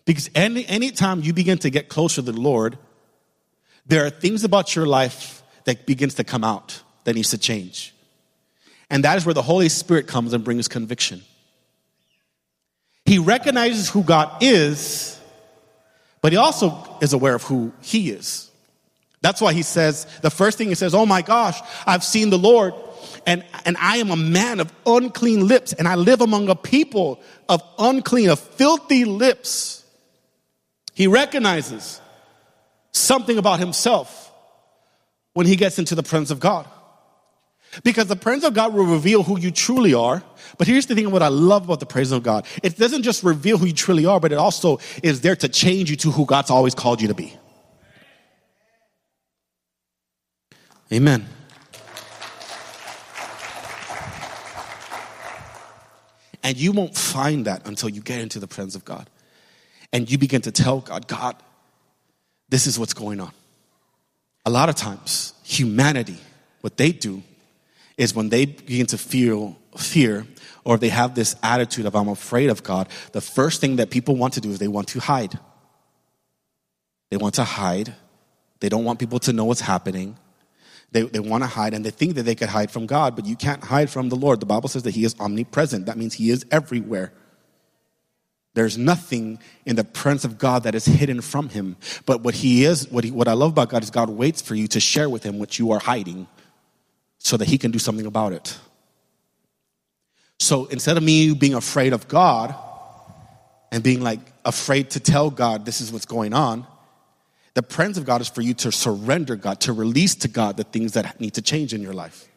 Because 0.04 0.30
any 0.36 0.64
anytime 0.66 1.20
you 1.20 1.32
begin 1.32 1.58
to 1.58 1.70
get 1.70 1.88
closer 1.88 2.22
to 2.22 2.30
the 2.30 2.40
Lord, 2.40 2.78
there 3.86 4.06
are 4.06 4.10
things 4.10 4.44
about 4.44 4.76
your 4.76 4.86
life 4.86 5.42
that 5.64 5.84
begins 5.84 6.14
to 6.14 6.24
come 6.24 6.44
out 6.44 6.80
that 7.02 7.14
needs 7.14 7.30
to 7.30 7.38
change. 7.38 7.92
And 8.88 9.02
that 9.02 9.16
is 9.16 9.26
where 9.26 9.34
the 9.34 9.42
Holy 9.42 9.68
Spirit 9.68 10.06
comes 10.06 10.32
and 10.32 10.44
brings 10.44 10.68
conviction. 10.68 11.22
He 13.04 13.18
recognizes 13.18 13.90
who 13.90 14.04
God 14.04 14.30
is, 14.42 15.18
but 16.20 16.30
he 16.30 16.38
also 16.38 16.98
is 17.00 17.12
aware 17.12 17.34
of 17.34 17.42
who 17.42 17.72
he 17.80 18.10
is. 18.10 18.52
That's 19.24 19.40
why 19.40 19.54
he 19.54 19.62
says, 19.62 20.06
the 20.20 20.28
first 20.28 20.58
thing 20.58 20.68
he 20.68 20.74
says, 20.74 20.94
Oh 20.94 21.06
my 21.06 21.22
gosh, 21.22 21.58
I've 21.86 22.04
seen 22.04 22.28
the 22.28 22.36
Lord 22.36 22.74
and, 23.26 23.42
and 23.64 23.74
I 23.80 23.96
am 23.96 24.10
a 24.10 24.16
man 24.16 24.60
of 24.60 24.70
unclean 24.84 25.48
lips 25.48 25.72
and 25.72 25.88
I 25.88 25.94
live 25.94 26.20
among 26.20 26.50
a 26.50 26.54
people 26.54 27.22
of 27.48 27.62
unclean, 27.78 28.28
of 28.28 28.38
filthy 28.38 29.06
lips. 29.06 29.82
He 30.92 31.06
recognizes 31.06 32.02
something 32.92 33.38
about 33.38 33.60
himself 33.60 34.30
when 35.32 35.46
he 35.46 35.56
gets 35.56 35.78
into 35.78 35.94
the 35.94 36.02
presence 36.02 36.30
of 36.30 36.38
God. 36.38 36.68
Because 37.82 38.08
the 38.08 38.16
presence 38.16 38.44
of 38.44 38.52
God 38.52 38.74
will 38.74 38.84
reveal 38.84 39.22
who 39.22 39.40
you 39.40 39.50
truly 39.50 39.94
are. 39.94 40.22
But 40.58 40.66
here's 40.66 40.84
the 40.84 40.94
thing 40.94 41.10
what 41.10 41.22
I 41.22 41.28
love 41.28 41.64
about 41.64 41.80
the 41.80 41.86
presence 41.86 42.14
of 42.14 42.22
God. 42.24 42.44
It 42.62 42.76
doesn't 42.76 43.04
just 43.04 43.24
reveal 43.24 43.56
who 43.56 43.64
you 43.64 43.72
truly 43.72 44.04
are, 44.04 44.20
but 44.20 44.32
it 44.32 44.38
also 44.38 44.80
is 45.02 45.22
there 45.22 45.34
to 45.36 45.48
change 45.48 45.88
you 45.88 45.96
to 45.96 46.10
who 46.10 46.26
God's 46.26 46.50
always 46.50 46.74
called 46.74 47.00
you 47.00 47.08
to 47.08 47.14
be. 47.14 47.38
Amen. 50.94 51.26
And 56.44 56.56
you 56.56 56.70
won't 56.70 56.94
find 56.94 57.46
that 57.46 57.66
until 57.66 57.88
you 57.88 58.00
get 58.00 58.20
into 58.20 58.38
the 58.38 58.46
presence 58.46 58.76
of 58.76 58.84
God. 58.84 59.10
And 59.92 60.08
you 60.10 60.18
begin 60.18 60.42
to 60.42 60.52
tell 60.52 60.80
God, 60.80 61.08
God, 61.08 61.36
this 62.48 62.68
is 62.68 62.78
what's 62.78 62.94
going 62.94 63.20
on. 63.20 63.32
A 64.46 64.50
lot 64.50 64.68
of 64.68 64.76
times, 64.76 65.34
humanity, 65.42 66.18
what 66.60 66.76
they 66.76 66.92
do 66.92 67.22
is 67.96 68.14
when 68.14 68.28
they 68.28 68.44
begin 68.44 68.86
to 68.86 68.98
feel 68.98 69.56
fear 69.76 70.26
or 70.62 70.76
they 70.76 70.90
have 70.90 71.14
this 71.14 71.34
attitude 71.42 71.86
of, 71.86 71.96
I'm 71.96 72.08
afraid 72.08 72.50
of 72.50 72.62
God, 72.62 72.88
the 73.12 73.20
first 73.20 73.60
thing 73.60 73.76
that 73.76 73.90
people 73.90 74.14
want 74.14 74.34
to 74.34 74.40
do 74.40 74.50
is 74.50 74.58
they 74.58 74.68
want 74.68 74.88
to 74.88 75.00
hide. 75.00 75.38
They 77.10 77.16
want 77.16 77.34
to 77.34 77.44
hide. 77.44 77.94
They 78.60 78.68
don't 78.68 78.84
want 78.84 78.98
people 79.00 79.18
to 79.20 79.32
know 79.32 79.44
what's 79.44 79.60
happening. 79.60 80.18
They, 80.94 81.02
they 81.02 81.18
want 81.18 81.42
to 81.42 81.48
hide 81.48 81.74
and 81.74 81.84
they 81.84 81.90
think 81.90 82.14
that 82.14 82.22
they 82.22 82.36
could 82.36 82.48
hide 82.48 82.70
from 82.70 82.86
God, 82.86 83.16
but 83.16 83.26
you 83.26 83.34
can't 83.34 83.64
hide 83.64 83.90
from 83.90 84.10
the 84.10 84.14
Lord. 84.14 84.38
The 84.38 84.46
Bible 84.46 84.68
says 84.68 84.84
that 84.84 84.92
He 84.94 85.04
is 85.04 85.16
omnipresent. 85.18 85.86
That 85.86 85.98
means 85.98 86.14
He 86.14 86.30
is 86.30 86.46
everywhere. 86.52 87.12
There's 88.54 88.78
nothing 88.78 89.40
in 89.66 89.74
the 89.74 89.82
presence 89.82 90.24
of 90.24 90.38
God 90.38 90.62
that 90.62 90.76
is 90.76 90.84
hidden 90.84 91.20
from 91.20 91.48
Him. 91.48 91.76
But 92.06 92.20
what 92.20 92.36
He 92.36 92.64
is, 92.64 92.88
what, 92.92 93.02
he, 93.02 93.10
what 93.10 93.26
I 93.26 93.32
love 93.32 93.50
about 93.50 93.70
God 93.70 93.82
is 93.82 93.90
God 93.90 94.08
waits 94.08 94.40
for 94.40 94.54
you 94.54 94.68
to 94.68 94.78
share 94.78 95.10
with 95.10 95.24
Him 95.24 95.40
what 95.40 95.58
you 95.58 95.72
are 95.72 95.80
hiding 95.80 96.28
so 97.18 97.36
that 97.38 97.48
He 97.48 97.58
can 97.58 97.72
do 97.72 97.80
something 97.80 98.06
about 98.06 98.32
it. 98.32 98.56
So 100.38 100.66
instead 100.66 100.96
of 100.96 101.02
me 101.02 101.34
being 101.34 101.54
afraid 101.54 101.92
of 101.92 102.06
God 102.06 102.54
and 103.72 103.82
being 103.82 104.00
like 104.00 104.20
afraid 104.44 104.90
to 104.90 105.00
tell 105.00 105.28
God 105.28 105.64
this 105.64 105.80
is 105.80 105.90
what's 105.90 106.06
going 106.06 106.34
on, 106.34 106.68
the 107.54 107.62
presence 107.62 107.98
of 107.98 108.04
God 108.04 108.20
is 108.20 108.28
for 108.28 108.42
you 108.42 108.54
to 108.54 108.72
surrender 108.72 109.36
God, 109.36 109.60
to 109.62 109.72
release 109.72 110.14
to 110.16 110.28
God 110.28 110.56
the 110.56 110.64
things 110.64 110.92
that 110.92 111.20
need 111.20 111.34
to 111.34 111.42
change 111.42 111.72
in 111.72 111.82
your 111.82 111.92
life. 111.92 112.28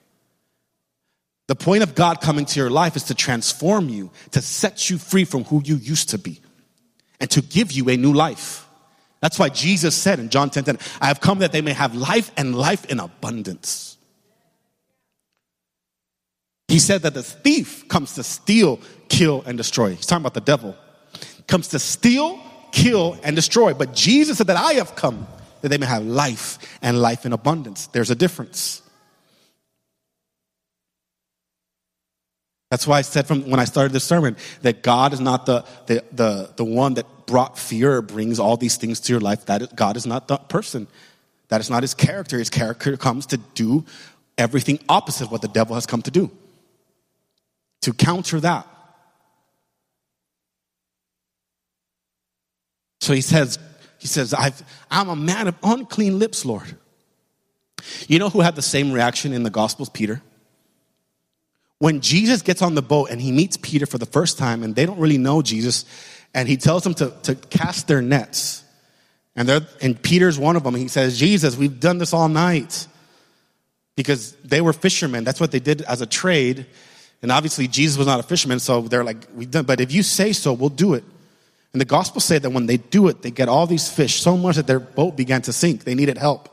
The 1.48 1.56
point 1.56 1.82
of 1.82 1.96
God 1.96 2.22
coming 2.22 2.46
to 2.46 2.60
your 2.60 2.70
life 2.70 2.96
is 2.96 3.04
to 3.04 3.16
transform 3.16 3.90
you, 3.90 4.12
to 4.32 4.42
set 4.42 4.90
you 4.90 4.98
free 4.98 5.24
from 5.24 5.46
who 5.46 5.62
you 5.64 5.76
used 5.76 6.10
to 6.10 6.18
be, 6.18 6.42
and 7.20 7.30
to 7.32 7.42
give 7.42 7.72
you 7.72 7.90
a 7.90 7.98
new 7.98 8.14
life. 8.14 8.68
That's 9.22 9.40
why 9.40 9.50
Jesus 9.50 9.96
said 9.96 10.20
in 10.20 10.30
John 10.30 10.50
10 10.50 10.66
10, 10.66 10.78
I 11.02 11.08
have 11.08 11.20
come 11.20 11.40
that 11.40 11.52
they 11.52 11.62
may 11.62 11.74
have 11.74 11.96
life 11.96 12.32
and 12.38 12.56
life 12.56 12.86
in 12.86 13.00
abundance. 13.00 13.98
He 16.68 16.80
said 16.80 17.02
that 17.04 17.14
the 17.14 17.24
thief 17.24 17.88
comes 17.88 18.16
to 18.16 18.24
steal, 18.24 18.80
kill, 19.08 19.42
and 19.46 19.58
destroy. 19.58 19.96
He's 19.96 20.06
talking 20.06 20.24
about 20.24 20.34
the 20.34 20.42
devil. 20.42 20.76
Comes 21.48 21.70
to 21.70 21.80
steal, 21.80 22.40
kill, 22.78 23.18
and 23.24 23.36
destroy. 23.36 23.74
But 23.74 23.94
Jesus 23.94 24.38
said 24.38 24.48
that 24.48 24.58
I 24.58 24.74
have 24.74 24.96
come 24.96 25.28
that 25.62 25.70
they 25.70 25.78
may 25.78 25.88
have 25.88 26.06
life 26.06 26.60
and 26.82 27.02
life 27.02 27.26
in 27.26 27.34
abundance. 27.34 27.88
There's 27.88 28.12
a 28.12 28.16
difference. 28.16 28.82
That's 32.70 32.86
why 32.86 33.00
I 33.00 33.02
said 33.02 33.28
from 33.28 33.50
when 33.50 33.60
I 33.60 33.66
started 33.66 33.94
this 33.94 34.04
sermon 34.04 34.36
that 34.62 34.84
God 34.84 35.14
is 35.14 35.20
not 35.20 35.46
the, 35.46 35.66
the, 35.88 36.04
the, 36.12 36.54
the 36.58 36.66
one 36.66 36.96
that 36.96 37.06
brought 37.26 37.58
fear 37.58 37.98
or 37.98 38.02
brings 38.02 38.40
all 38.40 38.58
these 38.58 38.78
things 38.78 39.00
to 39.02 39.14
your 39.14 39.22
life. 39.22 39.46
That 39.46 39.76
God 39.76 39.98
is 39.98 40.06
not 40.06 40.28
that 40.28 40.50
person. 40.50 40.88
That 41.48 41.62
is 41.62 41.70
not 41.70 41.82
his 41.82 41.94
character. 41.94 42.38
His 42.38 42.50
character 42.50 42.96
comes 42.98 43.26
to 43.28 43.38
do 43.38 43.86
everything 44.38 44.80
opposite 44.90 45.26
of 45.26 45.32
what 45.32 45.42
the 45.42 45.48
devil 45.48 45.76
has 45.76 45.86
come 45.86 46.02
to 46.04 46.12
do. 46.12 46.30
To 47.82 47.94
counter 47.94 48.40
that. 48.42 48.68
So 53.08 53.14
he 53.14 53.22
says, 53.22 53.58
he 54.00 54.08
says, 54.08 54.34
i 54.34 54.52
am 54.92 55.08
a 55.08 55.16
man 55.16 55.48
of 55.48 55.56
unclean 55.64 56.20
lips, 56.20 56.44
Lord. 56.44 56.76
You 58.10 58.20
know 58.20 58.28
who 58.28 58.42
had 58.42 58.58
the 58.58 58.62
same 58.62 58.92
reaction 58.92 59.32
in 59.32 59.44
the 59.44 59.50
Gospels? 59.50 59.88
Peter. 59.88 60.22
When 61.80 62.02
Jesus 62.02 62.42
gets 62.42 62.62
on 62.62 62.76
the 62.76 62.82
boat 62.82 63.10
and 63.10 63.22
he 63.22 63.32
meets 63.32 63.56
Peter 63.56 63.86
for 63.86 63.98
the 63.98 64.06
first 64.06 64.38
time, 64.38 64.62
and 64.62 64.76
they 64.76 64.86
don't 64.86 65.00
really 65.00 65.18
know 65.18 65.42
Jesus, 65.42 65.86
and 66.34 66.50
he 66.50 66.58
tells 66.58 66.84
them 66.84 66.96
to, 66.96 67.14
to 67.24 67.36
cast 67.36 67.88
their 67.88 68.02
nets. 68.02 68.66
And, 69.38 69.50
and 69.82 70.02
Peter's 70.02 70.38
one 70.38 70.58
of 70.58 70.66
them. 70.66 70.76
He 70.76 70.90
says, 70.90 71.18
Jesus, 71.18 71.56
we've 71.56 71.80
done 71.80 72.00
this 72.00 72.12
all 72.12 72.28
night. 72.28 72.88
Because 73.96 74.34
they 74.44 74.60
were 74.60 74.74
fishermen. 74.74 75.24
That's 75.24 75.40
what 75.40 75.52
they 75.52 75.62
did 75.62 75.82
as 75.84 76.02
a 76.02 76.06
trade. 76.06 76.66
And 77.22 77.32
obviously, 77.32 77.70
Jesus 77.70 77.98
was 77.98 78.06
not 78.06 78.20
a 78.20 78.24
fisherman, 78.24 78.60
so 78.60 78.82
they're 78.82 79.06
like, 79.06 79.28
we've 79.34 79.50
done, 79.50 79.64
but 79.64 79.80
if 79.80 79.94
you 79.94 80.04
say 80.04 80.34
so, 80.34 80.52
we'll 80.52 80.68
do 80.68 80.94
it. 80.94 81.06
And 81.78 81.82
the 81.82 81.86
gospel 81.86 82.20
say 82.20 82.40
that 82.40 82.50
when 82.50 82.66
they 82.66 82.78
do 82.78 83.08
it, 83.08 83.22
they 83.22 83.30
get 83.30 83.48
all 83.48 83.68
these 83.68 83.88
fish 83.88 84.20
so 84.20 84.36
much 84.36 84.56
that 84.56 84.66
their 84.66 84.80
boat 84.80 85.16
began 85.16 85.44
to 85.44 85.54
sink. 85.54 85.84
They 85.84 85.94
needed 85.94 86.18
help. 86.18 86.50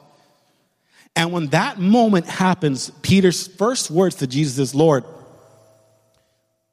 And 1.16 1.32
when 1.32 1.46
that 1.46 1.78
moment 1.78 2.26
happens, 2.26 2.90
Peter's 3.00 3.46
first 3.46 3.90
words 3.90 4.16
to 4.16 4.26
Jesus 4.26 4.58
is, 4.58 4.74
Lord, 4.74 5.02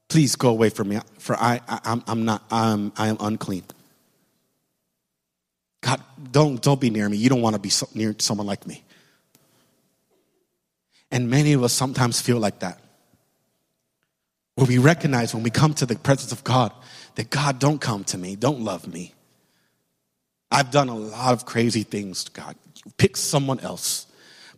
please 0.10 0.36
go 0.36 0.50
away 0.50 0.70
from 0.70 0.90
me, 0.90 1.00
for 1.18 1.38
I, 1.38 1.62
I, 1.66 1.80
am 1.94 2.04
I'm 2.06 2.26
not, 2.26 2.44
I'm, 2.52 2.92
I 2.98 3.08
am 3.08 3.16
unclean. 3.22 3.64
God, 5.80 6.04
don't, 6.30 6.62
don't 6.62 6.82
be 6.82 6.90
near 6.90 7.08
me. 7.08 7.16
You 7.16 7.30
don't 7.30 7.42
want 7.42 7.56
to 7.56 7.62
be 7.62 7.70
so, 7.70 7.88
near 7.96 8.14
someone 8.20 8.48
like 8.48 8.68
me. 8.68 8.84
And 11.10 11.30
many 11.30 11.54
of 11.54 11.64
us 11.64 11.72
sometimes 11.72 12.20
feel 12.20 12.38
like 12.38 12.60
that. 12.60 12.82
Where 14.56 14.68
we 14.68 14.78
recognize 14.78 15.34
when 15.34 15.44
we 15.44 15.52
come 15.52 15.74
to 15.76 15.86
the 15.86 15.96
presence 15.96 16.34
of 16.34 16.44
God 16.44 16.74
that 17.16 17.30
God, 17.30 17.60
don't 17.60 17.80
come 17.80 18.04
to 18.06 18.18
me, 18.18 18.36
don't 18.36 18.62
love 18.62 18.88
me. 18.88 19.14
I've 20.52 20.72
done 20.72 20.90
a 20.90 20.96
lot 20.96 21.34
of 21.34 21.46
crazy 21.46 21.84
things, 21.84 22.28
God. 22.30 22.56
Pick 22.98 23.16
someone 23.16 23.60
else. 23.62 24.08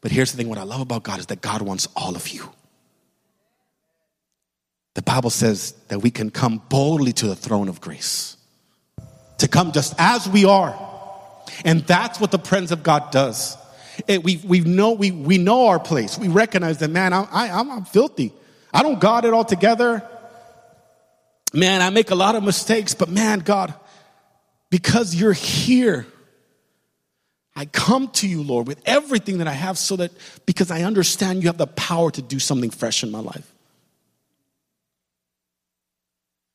But 0.02 0.12
here's 0.12 0.32
the 0.32 0.38
thing 0.38 0.50
what 0.50 0.58
I 0.58 0.64
love 0.64 0.82
about 0.82 1.04
God 1.04 1.20
is 1.20 1.28
that 1.28 1.42
God 1.42 1.62
wants 1.62 1.88
all 1.96 2.16
of 2.16 2.28
you. 2.30 2.50
The 4.96 5.02
Bible 5.02 5.30
says 5.30 5.74
that 5.88 6.00
we 6.00 6.12
can 6.12 6.30
come 6.30 6.62
boldly 6.70 7.14
to 7.14 7.28
the 7.28 7.36
throne 7.36 7.68
of 7.68 7.82
grace, 7.82 8.38
to 9.40 9.48
come 9.48 9.72
just 9.72 9.96
as 9.98 10.28
we 10.28 10.46
are. 10.46 10.78
And 11.66 11.82
that's 11.82 12.20
what 12.20 12.32
the 12.32 12.40
presence 12.40 12.72
of 12.72 12.84
God 12.84 13.12
does. 13.12 13.58
It, 14.08 14.24
we, 14.24 14.42
we, 14.44 14.60
know, 14.62 14.92
we, 14.92 15.12
we 15.12 15.38
know 15.38 15.68
our 15.68 15.80
place. 15.80 16.18
We 16.18 16.28
recognize 16.28 16.80
that, 16.80 16.90
man, 16.90 17.14
I, 17.14 17.28
I, 17.32 17.60
I'm, 17.60 17.86
filthy. 17.86 18.34
I 18.74 18.82
don't 18.84 19.00
got 19.00 19.26
it 19.26 19.34
all 19.34 19.46
together. 19.46 20.08
Man, 21.54 21.82
I 21.82 21.92
make 21.92 22.10
a 22.10 22.16
lot 22.16 22.36
of 22.36 22.44
mistakes, 22.44 22.96
but 22.96 23.10
man, 23.10 23.40
God, 23.40 23.74
because 24.72 25.14
you're 25.14 25.34
here, 25.34 26.08
I 27.56 27.66
come 27.66 28.08
to 28.10 28.28
you, 28.28 28.42
Lord, 28.42 28.68
with 28.68 28.82
everything 28.86 29.38
that 29.38 29.48
I 29.48 29.54
have 29.54 29.78
so 29.78 29.96
that 29.98 30.12
because 30.48 30.72
I 30.72 30.82
understand 30.82 31.44
you 31.44 31.50
have 31.50 31.60
the 31.60 31.68
power 31.68 32.10
to 32.10 32.22
do 32.22 32.40
something 32.40 32.72
fresh 32.72 33.04
in 33.04 33.12
my 33.12 33.20
life. 33.20 33.54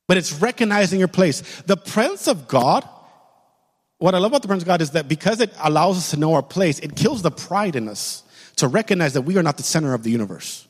But 0.07 0.17
it's 0.17 0.33
recognizing 0.33 0.99
your 0.99 1.07
place. 1.07 1.41
The 1.61 1.77
presence 1.77 2.27
of 2.27 2.47
God, 2.47 2.87
what 3.99 4.15
I 4.15 4.17
love 4.17 4.31
about 4.31 4.41
the 4.41 4.47
presence 4.49 4.63
of 4.63 4.67
God 4.67 4.81
is 4.81 4.91
that 4.91 5.07
because 5.07 5.39
it 5.39 5.53
allows 5.61 5.97
us 5.97 6.11
to 6.11 6.17
know 6.17 6.33
our 6.33 6.43
place, 6.43 6.79
it 6.79 6.95
kills 6.97 7.21
the 7.21 7.31
pride 7.31 7.77
in 7.77 7.87
us 7.87 8.23
to 8.57 8.67
recognize 8.67 9.13
that 9.13 9.21
we 9.21 9.37
are 9.37 9.43
not 9.43 9.55
the 9.55 9.63
center 9.63 9.93
of 9.93 10.03
the 10.03 10.09
universe. 10.09 10.67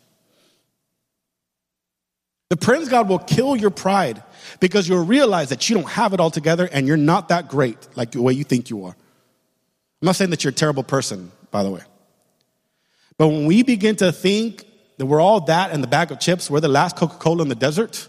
The 2.49 2.57
presence 2.57 2.87
of 2.87 2.91
God 2.91 3.09
will 3.09 3.19
kill 3.19 3.55
your 3.55 3.69
pride 3.69 4.23
because 4.59 4.89
you'll 4.89 5.05
realize 5.05 5.49
that 5.49 5.69
you 5.69 5.75
don't 5.75 5.89
have 5.89 6.13
it 6.13 6.19
all 6.19 6.31
together 6.31 6.67
and 6.71 6.87
you're 6.87 6.97
not 6.97 7.29
that 7.29 7.47
great 7.47 7.77
like 7.95 8.11
the 8.11 8.21
way 8.21 8.33
you 8.33 8.43
think 8.43 8.69
you 8.69 8.85
are. 8.85 8.95
I'm 10.01 10.05
not 10.05 10.15
saying 10.15 10.31
that 10.31 10.43
you're 10.43 10.51
a 10.51 10.53
terrible 10.53 10.83
person, 10.83 11.31
by 11.51 11.63
the 11.63 11.69
way. 11.69 11.81
But 13.17 13.27
when 13.27 13.45
we 13.45 13.63
begin 13.63 13.95
to 13.97 14.11
think 14.11 14.65
that 14.97 15.05
we're 15.05 15.21
all 15.21 15.41
that 15.41 15.71
and 15.71 15.83
the 15.83 15.87
bag 15.87 16.11
of 16.11 16.19
chips, 16.19 16.49
we're 16.49 16.59
the 16.59 16.67
last 16.67 16.95
Coca 16.95 17.17
Cola 17.17 17.43
in 17.43 17.49
the 17.49 17.55
desert, 17.55 18.07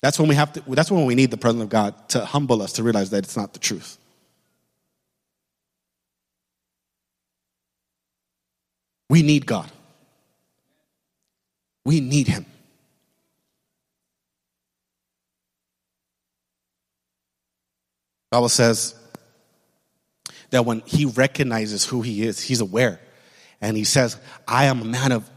that's 0.00 0.18
when 0.18 0.28
we 0.28 0.34
have 0.34 0.52
to, 0.52 0.62
that's 0.68 0.90
when 0.90 1.06
we 1.06 1.14
need 1.14 1.30
the 1.30 1.36
presence 1.36 1.62
of 1.62 1.70
God 1.70 2.08
to 2.10 2.24
humble 2.24 2.62
us 2.62 2.74
to 2.74 2.82
realize 2.82 3.10
that 3.10 3.24
it's 3.24 3.36
not 3.36 3.54
the 3.54 3.58
truth. 3.58 3.98
We 9.08 9.22
need 9.22 9.46
God. 9.46 9.70
We 11.84 12.00
need 12.00 12.28
Him. 12.28 12.46
Bible 18.34 18.48
says 18.48 18.96
that 20.50 20.66
when 20.66 20.80
he 20.86 21.04
recognizes 21.04 21.84
who 21.84 22.02
he 22.02 22.26
is, 22.26 22.40
he's 22.40 22.60
aware. 22.60 22.98
And 23.60 23.76
he 23.76 23.84
says, 23.84 24.16
I 24.48 24.64
am 24.64 24.82
a 24.82 24.84
man 24.84 25.12
of 25.12 25.30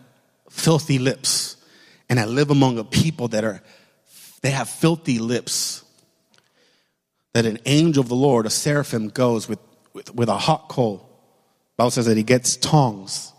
filthy 0.49 0.97
lips, 0.97 1.57
and 2.09 2.19
I 2.19 2.25
live 2.25 2.49
among 2.49 2.79
a 2.79 2.83
people 2.83 3.27
that 3.27 3.43
are, 3.43 3.61
they 4.41 4.49
have 4.49 4.67
filthy 4.67 5.19
lips. 5.19 5.83
That 7.33 7.45
an 7.45 7.59
angel 7.67 8.01
of 8.01 8.09
the 8.09 8.15
Lord, 8.15 8.47
a 8.47 8.49
seraphim, 8.49 9.09
goes 9.09 9.47
with, 9.47 9.59
with, 9.93 10.15
with 10.15 10.27
a 10.27 10.37
hot 10.37 10.67
coal. 10.67 11.07
Bible 11.77 11.91
says 11.91 12.07
that 12.07 12.17
he 12.17 12.23
gets 12.23 12.57
tongs 12.57 13.31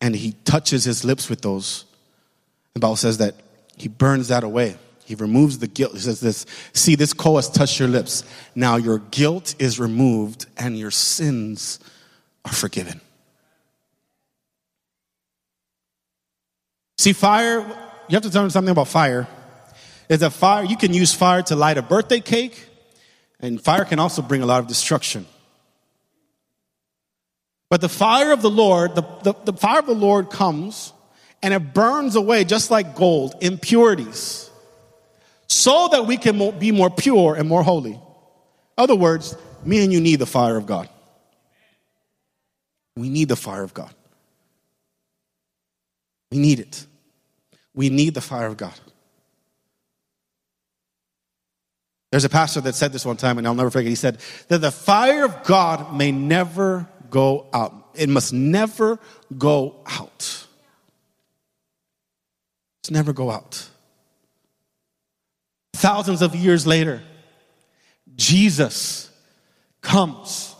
and 0.00 0.16
he 0.16 0.32
touches 0.46 0.84
his 0.84 1.04
lips 1.04 1.28
with 1.28 1.42
those. 1.42 1.84
The 2.72 2.80
Bible 2.80 2.96
says 2.96 3.18
that 3.18 3.34
he 3.76 3.88
burns 3.88 4.28
that 4.28 4.44
away. 4.44 4.78
He 5.04 5.14
removes 5.14 5.58
the 5.58 5.66
guilt. 5.66 5.92
He 5.92 5.98
says 5.98 6.20
this, 6.20 6.46
see, 6.72 6.94
this 6.94 7.12
coal 7.12 7.36
has 7.36 7.48
touched 7.50 7.78
your 7.78 7.88
lips. 7.88 8.24
Now 8.54 8.76
your 8.76 8.98
guilt 8.98 9.54
is 9.58 9.80
removed 9.80 10.46
and 10.56 10.78
your 10.78 10.90
sins 10.90 11.80
are 12.44 12.52
forgiven. 12.52 13.00
See, 16.98 17.12
fire, 17.12 17.58
you 18.08 18.14
have 18.14 18.22
to 18.22 18.30
tell 18.30 18.44
me 18.44 18.50
something 18.50 18.70
about 18.70 18.88
fire. 18.88 19.26
Is 20.08 20.20
that 20.20 20.30
fire, 20.30 20.64
you 20.64 20.76
can 20.76 20.94
use 20.94 21.12
fire 21.12 21.42
to 21.42 21.56
light 21.56 21.78
a 21.78 21.82
birthday 21.82 22.20
cake, 22.20 22.68
and 23.40 23.60
fire 23.60 23.84
can 23.84 23.98
also 23.98 24.22
bring 24.22 24.42
a 24.42 24.46
lot 24.46 24.60
of 24.60 24.68
destruction. 24.68 25.26
But 27.70 27.80
the 27.80 27.88
fire 27.88 28.32
of 28.32 28.42
the 28.42 28.50
Lord, 28.50 28.94
the, 28.94 29.02
the, 29.22 29.34
the 29.46 29.52
fire 29.54 29.78
of 29.78 29.86
the 29.86 29.94
Lord 29.94 30.30
comes 30.30 30.92
and 31.42 31.52
it 31.52 31.74
burns 31.74 32.14
away 32.14 32.44
just 32.44 32.70
like 32.70 32.94
gold, 32.94 33.34
impurities 33.40 34.50
so 35.52 35.88
that 35.92 36.06
we 36.06 36.16
can 36.16 36.58
be 36.58 36.72
more 36.72 36.90
pure 36.90 37.34
and 37.34 37.48
more 37.48 37.62
holy. 37.62 38.00
Other 38.78 38.96
words, 38.96 39.36
me 39.64 39.84
and 39.84 39.92
you 39.92 40.00
need 40.00 40.16
the 40.16 40.26
fire 40.26 40.56
of 40.56 40.66
God. 40.66 40.88
We 42.96 43.08
need 43.08 43.28
the 43.28 43.36
fire 43.36 43.62
of 43.62 43.74
God. 43.74 43.94
We 46.30 46.38
need 46.38 46.58
it. 46.58 46.86
We 47.74 47.90
need 47.90 48.14
the 48.14 48.20
fire 48.20 48.46
of 48.46 48.56
God. 48.56 48.74
There's 52.10 52.24
a 52.24 52.30
pastor 52.30 52.60
that 52.62 52.74
said 52.74 52.92
this 52.92 53.06
one 53.06 53.16
time, 53.16 53.38
and 53.38 53.46
I'll 53.46 53.54
never 53.54 53.70
forget. 53.70 53.88
He 53.88 53.94
said 53.94 54.18
that 54.48 54.58
the 54.58 54.70
fire 54.70 55.24
of 55.24 55.44
God 55.44 55.94
may 55.94 56.12
never 56.12 56.88
go 57.10 57.46
out. 57.52 57.90
It 57.94 58.08
must 58.08 58.32
never 58.32 58.98
go 59.36 59.76
out. 59.86 60.46
It's 62.82 62.90
never 62.90 63.12
go 63.12 63.30
out 63.30 63.68
thousands 65.82 66.22
of 66.22 66.36
years 66.36 66.64
later, 66.64 67.02
Jesus 68.14 69.10
comes. 69.80 70.54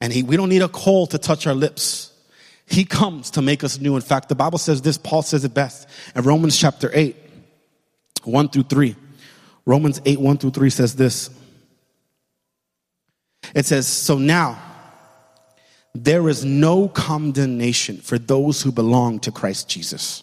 And 0.00 0.10
he, 0.10 0.22
we 0.22 0.38
don't 0.38 0.48
need 0.48 0.62
a 0.62 0.68
coal 0.68 1.06
to 1.08 1.18
touch 1.18 1.46
our 1.46 1.54
lips. 1.54 2.10
He 2.66 2.86
comes 2.86 3.32
to 3.32 3.42
make 3.42 3.62
us 3.62 3.78
new. 3.78 3.96
In 3.96 4.00
fact, 4.00 4.30
the 4.30 4.34
Bible 4.34 4.56
says 4.56 4.80
this, 4.80 4.96
Paul 4.96 5.20
says 5.20 5.44
it 5.44 5.52
best 5.52 5.86
in 6.16 6.22
Romans 6.22 6.58
chapter 6.58 6.90
8, 6.94 7.14
1 8.24 8.48
through 8.48 8.62
3. 8.62 8.96
Romans 9.66 10.00
8, 10.06 10.20
1 10.20 10.38
through 10.38 10.50
3 10.50 10.70
says 10.70 10.96
this. 10.96 11.28
It 13.54 13.66
says, 13.66 13.86
So 13.86 14.16
now, 14.16 14.58
there 15.94 16.30
is 16.30 16.46
no 16.46 16.88
condemnation 16.88 17.98
for 17.98 18.18
those 18.18 18.62
who 18.62 18.72
belong 18.72 19.20
to 19.20 19.30
Christ 19.30 19.68
Jesus. 19.68 20.22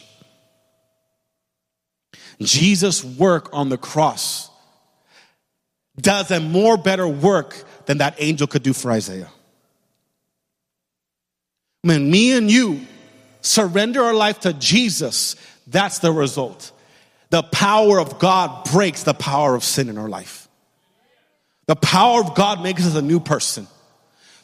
Jesus' 2.45 3.03
work 3.03 3.49
on 3.53 3.69
the 3.69 3.77
cross 3.77 4.49
does 5.99 6.31
a 6.31 6.39
more 6.39 6.77
better 6.77 7.07
work 7.07 7.63
than 7.85 7.99
that 7.99 8.15
angel 8.19 8.47
could 8.47 8.63
do 8.63 8.73
for 8.73 8.91
Isaiah. 8.91 9.29
When 11.81 12.09
me 12.09 12.37
and 12.37 12.49
you 12.49 12.81
surrender 13.41 14.03
our 14.03 14.13
life 14.13 14.41
to 14.41 14.53
Jesus, 14.53 15.35
that's 15.67 15.99
the 15.99 16.11
result. 16.11 16.71
The 17.29 17.43
power 17.43 17.99
of 17.99 18.19
God 18.19 18.69
breaks 18.71 19.03
the 19.03 19.13
power 19.13 19.55
of 19.55 19.63
sin 19.63 19.89
in 19.89 19.97
our 19.97 20.09
life. 20.09 20.47
The 21.67 21.75
power 21.75 22.21
of 22.21 22.35
God 22.35 22.61
makes 22.61 22.85
us 22.85 22.95
a 22.95 23.01
new 23.01 23.19
person. 23.19 23.67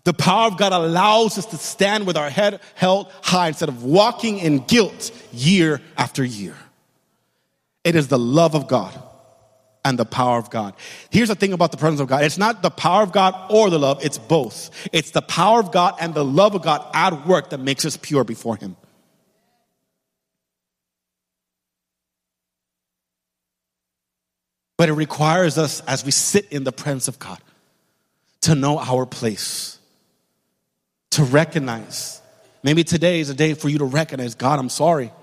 The 0.03 0.13
power 0.13 0.47
of 0.47 0.57
God 0.57 0.71
allows 0.71 1.37
us 1.37 1.45
to 1.47 1.57
stand 1.57 2.07
with 2.07 2.15
our 2.15 2.29
head 2.29 2.61
held 2.75 3.11
high 3.21 3.49
instead 3.49 3.67
of 3.67 3.83
walking 3.83 4.39
in 4.39 4.59
guilt 4.59 5.11
year 5.33 5.81
after 5.97 6.23
year. 6.23 6.55
It 7.87 7.95
is 7.95 8.09
the 8.09 8.19
love 8.19 8.53
of 8.53 8.67
God 8.67 9.01
and 9.85 9.97
the 9.97 10.03
power 10.03 10.37
of 10.37 10.49
God. 10.49 10.73
Here's 11.09 11.29
the 11.29 11.35
thing 11.35 11.53
about 11.53 11.71
the 11.71 11.77
presence 11.77 12.01
of 12.01 12.09
God. 12.09 12.21
It's 12.25 12.37
not 12.37 12.61
the 12.61 12.69
power 12.69 13.01
of 13.01 13.13
God 13.13 13.33
or 13.49 13.69
the 13.69 13.79
love, 13.79 14.03
it's 14.03 14.17
both. 14.17 14.71
It's 14.91 15.11
the 15.11 15.21
power 15.21 15.61
of 15.61 15.71
God 15.71 15.95
and 16.01 16.13
the 16.13 16.25
love 16.25 16.53
of 16.53 16.63
God 16.63 16.85
at 16.93 17.25
work 17.25 17.51
that 17.51 17.61
makes 17.61 17.85
us 17.85 17.95
pure 17.95 18.25
before 18.25 18.57
Him. 18.57 18.75
But 24.77 24.89
it 24.89 24.93
requires 24.93 25.57
us, 25.57 25.79
as 25.87 26.03
we 26.03 26.11
sit 26.11 26.51
in 26.51 26.65
the 26.65 26.73
presence 26.73 27.07
of 27.07 27.19
God, 27.19 27.39
to 28.41 28.53
know 28.53 28.79
our 28.79 29.05
place, 29.05 29.79
to 31.11 31.23
recognize. 31.23 32.21
Maybe 32.63 32.83
today 32.83 33.21
is 33.21 33.29
a 33.29 33.33
day 33.33 33.53
for 33.53 33.69
you 33.69 33.77
to 33.77 33.85
recognize 33.85 34.35
God, 34.35 34.59
I'm 34.59 34.67
sorry. 34.67 35.13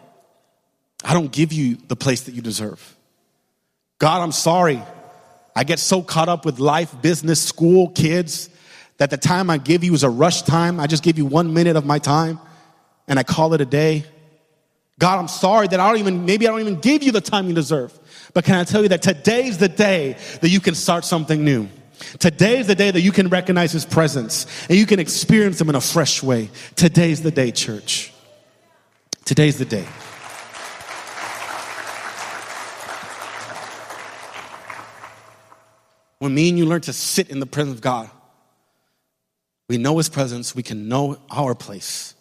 I 1.02 1.14
don't 1.14 1.32
give 1.32 1.52
you 1.52 1.76
the 1.88 1.96
place 1.96 2.22
that 2.22 2.34
you 2.34 2.42
deserve. 2.42 2.96
God, 3.98 4.22
I'm 4.22 4.32
sorry. 4.32 4.82
I 5.56 5.64
get 5.64 5.78
so 5.78 6.02
caught 6.02 6.28
up 6.28 6.44
with 6.44 6.58
life, 6.58 7.00
business, 7.00 7.40
school, 7.40 7.88
kids, 7.90 8.50
that 8.98 9.10
the 9.10 9.16
time 9.16 9.50
I 9.50 9.58
give 9.58 9.84
you 9.84 9.94
is 9.94 10.02
a 10.02 10.10
rush 10.10 10.42
time. 10.42 10.80
I 10.80 10.86
just 10.86 11.02
give 11.02 11.18
you 11.18 11.26
one 11.26 11.54
minute 11.54 11.76
of 11.76 11.84
my 11.84 11.98
time 11.98 12.38
and 13.08 13.18
I 13.18 13.22
call 13.22 13.54
it 13.54 13.60
a 13.60 13.66
day. 13.66 14.04
God, 14.98 15.18
I'm 15.18 15.28
sorry 15.28 15.66
that 15.68 15.80
I 15.80 15.88
don't 15.88 15.98
even, 15.98 16.24
maybe 16.24 16.46
I 16.46 16.50
don't 16.50 16.60
even 16.60 16.80
give 16.80 17.02
you 17.02 17.12
the 17.12 17.20
time 17.20 17.48
you 17.48 17.54
deserve. 17.54 17.98
But 18.32 18.44
can 18.44 18.54
I 18.54 18.64
tell 18.64 18.82
you 18.82 18.88
that 18.90 19.02
today's 19.02 19.58
the 19.58 19.68
day 19.68 20.16
that 20.40 20.48
you 20.48 20.60
can 20.60 20.74
start 20.74 21.04
something 21.04 21.44
new? 21.44 21.68
Today's 22.18 22.66
the 22.66 22.74
day 22.74 22.90
that 22.90 23.00
you 23.00 23.12
can 23.12 23.28
recognize 23.28 23.72
His 23.72 23.84
presence 23.84 24.46
and 24.68 24.78
you 24.78 24.86
can 24.86 25.00
experience 25.00 25.60
Him 25.60 25.68
in 25.68 25.74
a 25.74 25.80
fresh 25.80 26.22
way. 26.22 26.50
Today's 26.76 27.22
the 27.22 27.30
day, 27.30 27.50
church. 27.50 28.12
Today's 29.24 29.58
the 29.58 29.64
day. 29.64 29.86
When 36.18 36.34
me 36.34 36.48
and 36.48 36.58
you 36.58 36.66
learn 36.66 36.80
to 36.82 36.92
sit 36.92 37.30
in 37.30 37.40
the 37.40 37.46
presence 37.46 37.76
of 37.76 37.80
God, 37.82 38.10
we 39.68 39.78
know 39.78 39.98
His 39.98 40.08
presence, 40.08 40.54
we 40.54 40.62
can 40.62 40.88
know 40.88 41.18
our 41.30 41.54
place, 41.54 42.14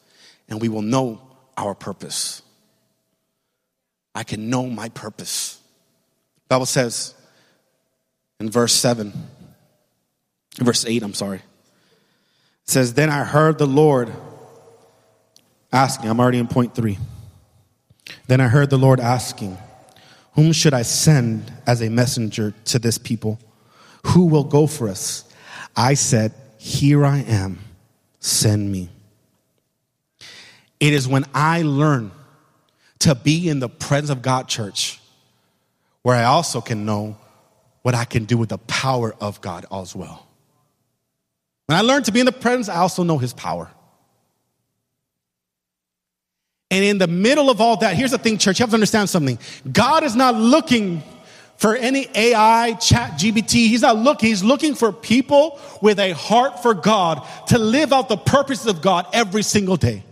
and 0.50 0.62
we 0.62 0.70
will 0.70 0.82
know 0.82 1.22
our 1.58 1.76
purpose. 1.76 2.42
I 4.16 4.24
can 4.24 4.50
know 4.50 4.68
my 4.68 4.90
purpose. 4.90 5.60
The 6.36 6.56
Bible 6.56 6.66
says 6.66 7.16
in 8.40 8.50
verse 8.50 8.74
7, 8.74 9.12
verse 10.58 10.86
8, 10.86 11.04
I'm 11.04 11.14
sorry. 11.14 11.38
It 11.38 12.70
says, 12.70 12.94
Then 12.94 13.10
I 13.10 13.24
heard 13.24 13.58
the 13.58 13.68
Lord 13.68 14.12
asking, 15.72 16.10
I'm 16.10 16.20
already 16.20 16.38
in 16.38 16.48
point 16.48 16.76
three. 16.76 16.98
Then 18.28 18.40
I 18.40 18.48
heard 18.48 18.70
the 18.70 18.78
Lord 18.78 19.00
asking, 19.00 19.58
Whom 20.34 20.54
should 20.54 20.74
I 20.74 20.84
send 20.84 21.52
as 21.66 21.82
a 21.82 21.90
messenger 21.90 22.54
to 22.66 22.80
this 22.80 22.98
people? 22.98 23.40
Who 24.08 24.26
will 24.26 24.44
go 24.44 24.68
for 24.68 24.90
us? 24.90 25.24
I 25.76 25.94
said, 25.96 26.34
Here 26.58 27.06
I 27.06 27.20
am, 27.20 27.60
send 28.20 28.72
me. 28.72 28.90
It 30.80 30.94
is 30.94 31.08
when 31.08 31.26
I 31.34 31.62
learn 31.62 32.12
to 33.00 33.16
be 33.16 33.50
in 33.50 33.60
the 33.60 33.70
presence 33.70 34.10
of 34.10 34.22
God, 34.22 34.48
church, 34.48 35.00
where 36.02 36.16
I 36.16 36.26
also 36.26 36.62
can 36.62 36.86
know 36.86 37.18
what 37.82 37.96
I 37.96 38.06
can 38.06 38.26
do 38.26 38.38
with 38.38 38.50
the 38.50 38.58
power 38.58 39.16
of 39.20 39.42
God 39.42 39.66
as 39.72 39.96
well. 39.96 40.28
When 41.68 41.78
I 41.78 41.82
learn 41.82 42.04
to 42.04 42.12
be 42.12 42.20
in 42.20 42.26
the 42.26 42.32
presence, 42.32 42.70
I 42.70 42.78
also 42.78 43.04
know 43.04 43.18
His 43.18 43.34
power. 43.34 43.70
And 46.70 46.84
in 46.84 46.98
the 46.98 47.08
middle 47.08 47.50
of 47.50 47.62
all 47.62 47.78
that, 47.78 47.96
here's 47.96 48.12
the 48.12 48.18
thing, 48.18 48.38
church, 48.38 48.60
you 48.60 48.64
have 48.64 48.72
to 48.72 48.76
understand 48.76 49.10
something. 49.10 49.38
God 49.72 50.04
is 50.04 50.16
not 50.16 50.36
looking 50.36 51.04
for 51.58 51.76
any 51.76 52.08
AI, 52.14 52.74
chat 52.74 53.12
GBT. 53.12 53.68
He's 53.68 53.82
not 53.82 53.98
looking. 53.98 54.30
He's 54.30 54.44
looking 54.44 54.76
for 54.76 54.92
people 54.92 55.60
with 55.82 56.00
a 56.00 56.12
heart 56.12 56.62
for 56.62 56.74
God 56.74 57.26
to 57.48 57.58
live 57.58 57.94
out 57.94 58.10
the 58.10 58.18
purposes 58.18 58.68
of 58.68 58.82
God 58.82 59.08
every 59.14 59.44
single 59.44 59.78
day. 59.78 60.04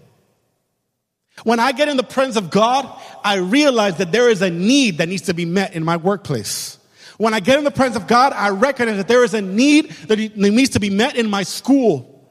When 1.44 1.60
I 1.60 1.72
get 1.72 1.90
in 1.90 1.98
the 1.98 2.04
presence 2.04 2.36
of 2.36 2.52
God, 2.52 2.88
I 3.24 3.38
realize 3.38 3.98
that 3.98 4.12
there 4.12 4.30
is 4.30 4.42
a 4.42 4.50
need 4.50 5.00
that 5.00 5.10
needs 5.10 5.24
to 5.24 5.34
be 5.34 5.46
met 5.46 5.76
in 5.76 5.84
my 5.84 5.98
workplace. 5.98 6.78
When 7.18 7.34
I 7.34 7.40
get 7.40 7.58
in 7.58 7.64
the 7.64 7.72
presence 7.72 7.98
of 7.98 8.08
God, 8.08 8.34
I 8.34 8.50
recognize 8.50 8.98
that 8.98 9.08
there 9.08 9.24
is 9.24 9.34
a 9.34 9.42
need 9.42 9.90
that 10.08 10.18
needs 10.18 10.72
to 10.72 10.80
be 10.80 10.90
met 10.90 11.16
in 11.16 11.30
my 11.30 11.44
school, 11.44 12.30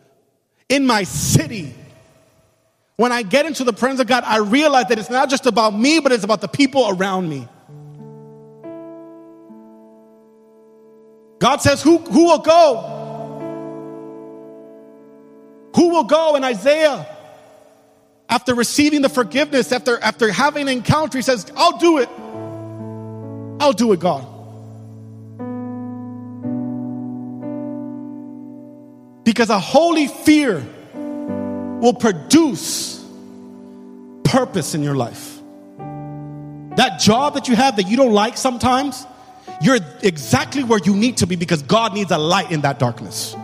in 0.69 0.87
my 0.87 1.03
city. 1.03 1.75
When 2.97 3.13
I 3.13 3.23
get 3.23 3.47
into 3.47 3.65
the 3.65 3.73
presence 3.73 4.01
of 4.01 4.07
God, 4.07 4.25
I 4.27 4.39
realize 4.39 4.87
that 4.87 4.99
it's 4.99 5.11
not 5.11 5.31
just 5.31 5.47
about 5.47 5.79
me, 5.79 6.01
but 6.01 6.13
it's 6.13 6.25
about 6.25 6.41
the 6.41 6.49
people 6.49 6.89
around 6.89 7.29
me. 7.29 7.49
God 11.41 11.63
says, 11.63 11.83
Who, 11.83 11.99
who 11.99 12.27
will 12.27 12.39
go? 12.39 12.97
Who 15.75 15.89
will 15.89 16.05
go? 16.05 16.37
In 16.37 16.45
Isaiah, 16.45 17.07
after 18.29 18.55
receiving 18.55 19.03
the 19.03 19.09
forgiveness, 19.09 19.73
after, 19.73 19.99
after 19.99 20.31
having 20.31 20.69
an 20.69 20.77
encounter, 20.77 21.19
he 21.19 21.23
says, 21.23 21.51
I'll 21.57 21.79
do 21.79 21.99
it. 21.99 22.09
I'll 23.61 23.73
do 23.73 23.93
it, 23.93 24.01
God. 24.01 24.27
Because 29.25 29.51
a 29.51 29.59
holy 29.59 30.07
fear 30.09 30.63
will 30.95 31.95
produce 31.95 33.05
purpose 34.25 34.75
in 34.75 34.83
your 34.83 34.95
life. 34.95 35.39
That 36.77 37.01
job 37.01 37.35
that 37.35 37.49
you 37.49 37.57
have 37.57 37.77
that 37.77 37.89
you 37.89 37.97
don't 37.97 38.13
like 38.13 38.37
sometimes, 38.37 39.07
you're 39.63 39.79
exactly 40.03 40.65
where 40.65 40.81
you 40.83 40.97
need 40.97 41.19
to 41.19 41.27
be 41.27 41.37
because 41.37 41.63
God 41.63 41.95
needs 41.95 42.11
a 42.11 42.19
light 42.19 42.51
in 42.51 42.63
that 42.63 42.79
darkness. 42.79 43.35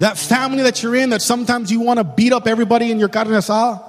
That 0.00 0.18
family 0.18 0.62
that 0.64 0.82
you're 0.82 0.96
in 0.96 1.10
that 1.10 1.22
sometimes 1.22 1.70
you 1.70 1.80
want 1.80 1.98
to 1.98 2.04
beat 2.04 2.32
up 2.32 2.46
everybody 2.46 2.90
in 2.90 2.98
your 2.98 3.08
carne 3.08 3.28
asada. 3.28 3.82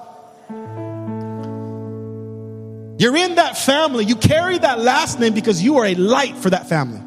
You're 2.98 3.16
in 3.16 3.34
that 3.34 3.58
family. 3.58 4.04
You 4.04 4.16
carry 4.16 4.56
that 4.56 4.78
last 4.78 5.20
name 5.20 5.34
because 5.34 5.62
you 5.62 5.76
are 5.76 5.84
a 5.84 5.94
light 5.94 6.36
for 6.36 6.50
that 6.50 6.68
family. 6.68 7.05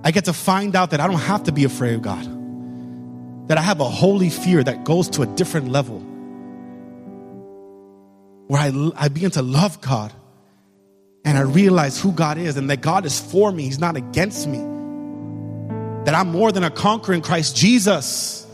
I 0.05 0.11
get 0.11 0.27
to 0.27 0.35
find 0.35 0.77
out 0.77 0.91
that 0.91 1.01
I 1.01 1.07
don't 1.07 1.21
have 1.21 1.45
to 1.45 1.53
be 1.53 1.65
afraid 1.65 1.95
of 1.95 2.03
God, 2.03 3.49
that 3.49 3.57
I 3.57 3.63
have 3.63 3.81
a 3.81 3.89
holy 3.89 4.29
fear 4.29 4.63
that 4.63 4.85
goes 4.85 5.09
to 5.11 5.23
a 5.23 5.27
different 5.27 5.71
level, 5.71 6.03
where 8.49 8.61
I, 8.61 8.91
I 8.97 9.09
begin 9.09 9.31
to 9.33 9.43
love 9.43 9.81
God 9.81 10.13
and 11.25 11.39
I 11.39 11.43
realize 11.43 12.01
who 12.01 12.13
God 12.13 12.39
is 12.39 12.57
and 12.57 12.69
that 12.71 12.81
God 12.81 13.07
is 13.07 13.19
for 13.19 13.53
me, 13.53 13.65
He's 13.65 13.79
not 13.79 13.97
against 13.97 14.47
me, 14.47 14.59
that 16.05 16.15
I'm 16.15 16.31
more 16.31 16.53
than 16.53 16.65
a 16.65 16.71
conqueror 16.71 17.15
in 17.15 17.23
Christ 17.23 17.57
Jesus. 17.57 18.47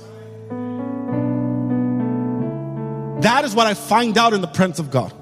That 3.21 3.45
is 3.45 3.55
what 3.55 3.67
I 3.67 3.75
find 3.75 4.17
out 4.17 4.33
in 4.33 4.41
the 4.41 4.47
presence 4.47 4.79
of 4.79 4.91
God. 4.91 5.13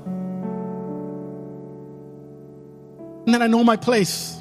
And 3.24 3.34
then 3.34 3.42
I 3.42 3.46
know 3.46 3.64
my 3.64 3.76
place. 3.76 4.38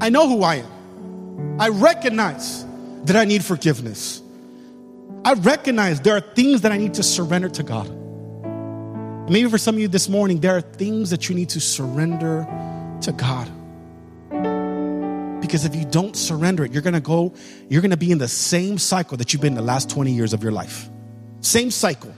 I 0.00 0.08
know 0.08 0.28
who 0.28 0.42
I 0.42 0.56
am. 0.56 1.60
I 1.60 1.68
recognize 1.68 2.64
that 3.04 3.16
I 3.16 3.24
need 3.24 3.44
forgiveness. 3.44 4.22
I 5.24 5.34
recognize 5.34 6.00
there 6.00 6.16
are 6.16 6.20
things 6.20 6.62
that 6.62 6.72
I 6.72 6.78
need 6.78 6.94
to 6.94 7.02
surrender 7.02 7.50
to 7.50 7.62
God. 7.62 7.99
Maybe 9.30 9.48
for 9.48 9.58
some 9.58 9.76
of 9.76 9.80
you 9.80 9.86
this 9.86 10.08
morning, 10.08 10.40
there 10.40 10.56
are 10.56 10.60
things 10.60 11.10
that 11.10 11.28
you 11.28 11.36
need 11.36 11.50
to 11.50 11.60
surrender 11.60 12.48
to 13.02 13.12
God. 13.12 13.48
Because 15.40 15.64
if 15.64 15.76
you 15.76 15.84
don't 15.84 16.16
surrender 16.16 16.64
it, 16.64 16.72
you're 16.72 16.82
gonna 16.82 17.00
go, 17.00 17.32
you're 17.68 17.80
gonna 17.80 17.96
be 17.96 18.10
in 18.10 18.18
the 18.18 18.26
same 18.26 18.76
cycle 18.76 19.16
that 19.18 19.32
you've 19.32 19.40
been 19.40 19.52
in 19.52 19.56
the 19.56 19.62
last 19.62 19.88
20 19.88 20.10
years 20.10 20.32
of 20.32 20.42
your 20.42 20.50
life. 20.50 20.88
Same 21.42 21.70
cycle, 21.70 22.12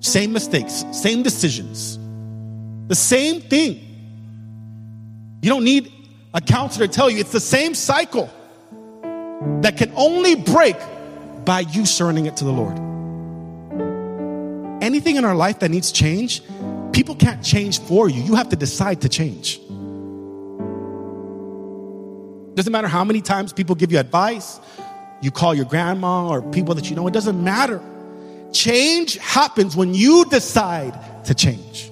same 0.00 0.34
mistakes, 0.34 0.84
same 0.92 1.22
decisions, 1.22 1.98
the 2.86 2.96
same 2.96 3.40
thing. 3.40 3.80
You 5.40 5.48
don't 5.48 5.64
need 5.64 5.90
a 6.34 6.42
counselor 6.42 6.86
to 6.86 6.92
tell 6.92 7.08
you 7.08 7.20
it's 7.20 7.32
the 7.32 7.40
same 7.40 7.74
cycle 7.74 8.28
that 9.62 9.78
can 9.78 9.90
only 9.96 10.34
break 10.34 10.76
by 11.46 11.60
you 11.60 11.86
surrendering 11.86 12.26
it 12.26 12.36
to 12.36 12.44
the 12.44 12.52
Lord. 12.52 12.91
Anything 14.82 15.14
in 15.14 15.24
our 15.24 15.36
life 15.36 15.60
that 15.60 15.70
needs 15.70 15.92
change, 15.92 16.42
people 16.92 17.14
can't 17.14 17.40
change 17.42 17.80
for 17.80 18.10
you. 18.10 18.20
You 18.20 18.34
have 18.34 18.48
to 18.48 18.56
decide 18.56 19.02
to 19.02 19.08
change. 19.08 19.60
Doesn't 22.56 22.72
matter 22.72 22.88
how 22.88 23.04
many 23.04 23.20
times 23.20 23.52
people 23.52 23.76
give 23.76 23.92
you 23.92 24.00
advice, 24.00 24.58
you 25.22 25.30
call 25.30 25.54
your 25.54 25.66
grandma 25.66 26.28
or 26.28 26.42
people 26.42 26.74
that 26.74 26.90
you 26.90 26.96
know, 26.96 27.06
it 27.06 27.14
doesn't 27.14 27.42
matter. 27.42 27.80
Change 28.52 29.18
happens 29.18 29.76
when 29.76 29.94
you 29.94 30.24
decide 30.24 31.24
to 31.26 31.34
change. 31.34 31.88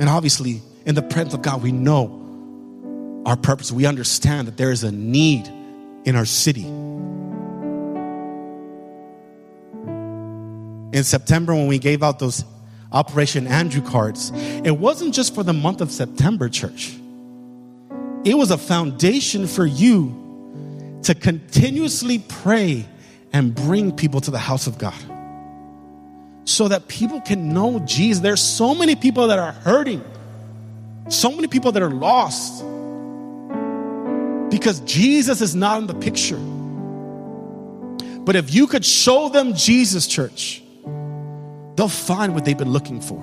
And 0.00 0.08
obviously, 0.08 0.60
in 0.84 0.96
the 0.96 1.02
presence 1.02 1.34
of 1.34 1.42
God, 1.42 1.62
we 1.62 1.70
know 1.70 3.22
our 3.24 3.36
purpose. 3.36 3.70
We 3.70 3.86
understand 3.86 4.48
that 4.48 4.56
there 4.56 4.72
is 4.72 4.82
a 4.82 4.90
need 4.90 5.46
in 6.04 6.16
our 6.16 6.26
city. 6.26 6.83
In 10.94 11.02
September, 11.02 11.52
when 11.52 11.66
we 11.66 11.80
gave 11.80 12.04
out 12.04 12.20
those 12.20 12.44
Operation 12.92 13.48
Andrew 13.48 13.82
cards, 13.82 14.30
it 14.32 14.78
wasn't 14.78 15.12
just 15.12 15.34
for 15.34 15.42
the 15.42 15.52
month 15.52 15.80
of 15.80 15.90
September, 15.90 16.48
church. 16.48 16.94
It 18.24 18.38
was 18.38 18.52
a 18.52 18.56
foundation 18.56 19.48
for 19.48 19.66
you 19.66 21.00
to 21.02 21.16
continuously 21.16 22.20
pray 22.20 22.86
and 23.32 23.52
bring 23.56 23.90
people 23.90 24.20
to 24.20 24.30
the 24.30 24.38
house 24.38 24.68
of 24.68 24.78
God 24.78 24.94
so 26.44 26.68
that 26.68 26.86
people 26.86 27.20
can 27.20 27.52
know 27.52 27.80
Jesus. 27.80 28.22
There's 28.22 28.40
so 28.40 28.72
many 28.72 28.94
people 28.94 29.26
that 29.26 29.40
are 29.40 29.50
hurting, 29.50 30.04
so 31.08 31.32
many 31.32 31.48
people 31.48 31.72
that 31.72 31.82
are 31.82 31.90
lost 31.90 32.62
because 34.48 34.78
Jesus 34.82 35.40
is 35.40 35.56
not 35.56 35.80
in 35.80 35.88
the 35.88 35.94
picture. 35.94 36.38
But 38.20 38.36
if 38.36 38.54
you 38.54 38.68
could 38.68 38.84
show 38.84 39.28
them 39.28 39.54
Jesus, 39.54 40.06
church, 40.06 40.60
they'll 41.76 41.88
find 41.88 42.34
what 42.34 42.44
they've 42.44 42.56
been 42.58 42.72
looking 42.72 43.00
for. 43.00 43.20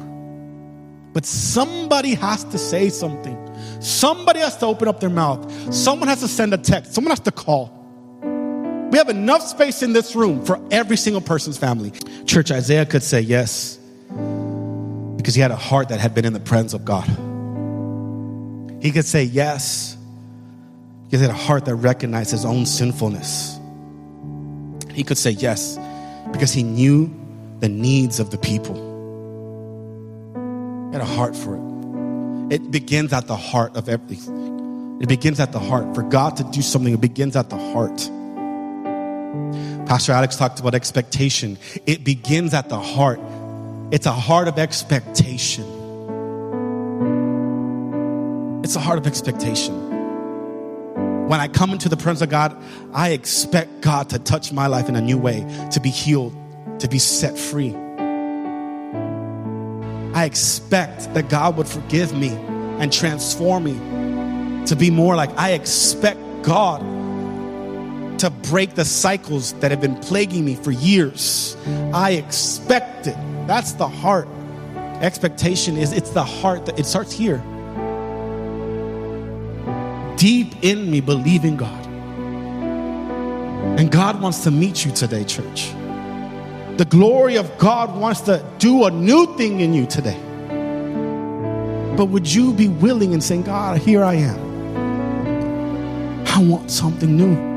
But 1.13 1.25
somebody 1.25 2.13
has 2.15 2.43
to 2.45 2.57
say 2.57 2.89
something. 2.89 3.37
Somebody 3.81 4.39
has 4.39 4.57
to 4.57 4.65
open 4.65 4.87
up 4.87 4.99
their 4.99 5.09
mouth. 5.09 5.73
Someone 5.73 6.07
has 6.07 6.21
to 6.21 6.27
send 6.27 6.53
a 6.53 6.57
text. 6.57 6.93
Someone 6.93 7.11
has 7.11 7.19
to 7.21 7.31
call. 7.31 7.77
We 8.91 8.97
have 8.97 9.09
enough 9.09 9.41
space 9.41 9.83
in 9.83 9.93
this 9.93 10.15
room 10.15 10.45
for 10.45 10.59
every 10.69 10.97
single 10.97 11.21
person's 11.21 11.57
family. 11.57 11.91
Church, 12.25 12.51
Isaiah 12.51 12.85
could 12.85 13.03
say 13.03 13.21
yes 13.21 13.77
because 15.17 15.35
he 15.35 15.41
had 15.41 15.51
a 15.51 15.55
heart 15.55 15.89
that 15.89 15.99
had 15.99 16.13
been 16.13 16.25
in 16.25 16.33
the 16.33 16.39
presence 16.39 16.73
of 16.73 16.85
God. 16.85 17.07
He 18.81 18.91
could 18.91 19.05
say 19.05 19.23
yes 19.23 19.97
because 21.05 21.19
he 21.19 21.25
had 21.27 21.35
a 21.35 21.39
heart 21.39 21.65
that 21.65 21.75
recognized 21.75 22.31
his 22.31 22.45
own 22.45 22.65
sinfulness. 22.65 23.59
He 24.93 25.03
could 25.03 25.17
say 25.17 25.31
yes 25.31 25.77
because 26.31 26.51
he 26.51 26.63
knew 26.63 27.13
the 27.61 27.69
needs 27.69 28.19
of 28.19 28.31
the 28.31 28.37
people. 28.37 28.75
Had 30.91 31.01
a 31.01 31.05
heart 31.05 31.35
for 31.35 31.55
it. 31.55 31.61
It 32.53 32.69
begins 32.71 33.13
at 33.13 33.27
the 33.27 33.35
heart 33.37 33.77
of 33.77 33.87
everything. 33.87 34.99
It 35.01 35.07
begins 35.07 35.39
at 35.39 35.53
the 35.53 35.59
heart. 35.59 35.95
For 35.95 36.03
God 36.03 36.35
to 36.37 36.43
do 36.43 36.61
something, 36.61 36.93
it 36.93 36.99
begins 36.99 37.35
at 37.35 37.49
the 37.49 37.57
heart. 37.57 37.97
Pastor 39.87 40.11
Alex 40.11 40.35
talked 40.35 40.59
about 40.59 40.75
expectation. 40.75 41.57
It 41.85 42.03
begins 42.03 42.53
at 42.53 42.67
the 42.67 42.79
heart. 42.79 43.19
It's 43.91 44.05
a 44.05 44.11
heart 44.11 44.47
of 44.47 44.57
expectation. 44.57 45.63
It's 48.63 48.75
a 48.75 48.79
heart 48.79 48.97
of 48.97 49.07
expectation. 49.07 49.89
When 51.27 51.39
I 51.39 51.47
come 51.47 51.71
into 51.71 51.89
the 51.89 51.97
presence 51.97 52.21
of 52.21 52.29
God, 52.29 52.55
I 52.93 53.09
expect 53.11 53.81
God 53.81 54.09
to 54.09 54.19
touch 54.19 54.51
my 54.51 54.67
life 54.67 54.89
in 54.89 54.95
a 54.95 55.01
new 55.01 55.17
way, 55.17 55.45
to 55.71 55.79
be 55.79 55.89
healed, 55.89 56.35
to 56.79 56.87
be 56.87 56.99
set 56.99 57.37
free. 57.37 57.75
I 60.13 60.25
expect 60.25 61.13
that 61.13 61.29
God 61.29 61.57
would 61.57 61.67
forgive 61.67 62.13
me 62.13 62.29
and 62.29 62.91
transform 62.91 63.63
me 63.63 64.65
to 64.65 64.75
be 64.75 64.89
more 64.89 65.15
like 65.15 65.29
I 65.37 65.51
expect 65.51 66.19
God 66.43 66.81
to 68.19 68.29
break 68.29 68.75
the 68.75 68.85
cycles 68.85 69.53
that 69.53 69.71
have 69.71 69.81
been 69.81 69.95
plaguing 69.95 70.45
me 70.45 70.55
for 70.55 70.71
years. 70.71 71.57
I 71.93 72.11
expect 72.11 73.07
it. 73.07 73.15
That's 73.47 73.71
the 73.73 73.87
heart. 73.87 74.27
Expectation 75.01 75.77
is 75.77 75.91
it's 75.91 76.11
the 76.11 76.23
heart 76.23 76.67
that 76.67 76.79
it 76.79 76.85
starts 76.85 77.11
here. 77.11 77.37
Deep 80.17 80.53
in 80.61 80.91
me 80.91 81.01
believing 81.01 81.57
God. 81.57 81.87
And 83.79 83.91
God 83.91 84.21
wants 84.21 84.43
to 84.43 84.51
meet 84.51 84.85
you 84.85 84.91
today, 84.91 85.23
church. 85.23 85.71
The 86.77 86.85
glory 86.89 87.37
of 87.37 87.57
God 87.57 87.95
wants 87.95 88.21
to 88.21 88.43
do 88.57 88.85
a 88.85 88.91
new 88.91 89.35
thing 89.37 89.59
in 89.59 89.73
you 89.73 89.85
today. 89.85 90.19
But 91.95 92.05
would 92.05 92.31
you 92.31 92.53
be 92.53 92.69
willing 92.69 93.13
and 93.13 93.23
saying, 93.23 93.43
God, 93.43 93.77
here 93.77 94.03
I 94.03 94.15
am. 94.15 94.51
I 96.25 96.43
want 96.43 96.71
something 96.71 97.15
new. 97.15 97.51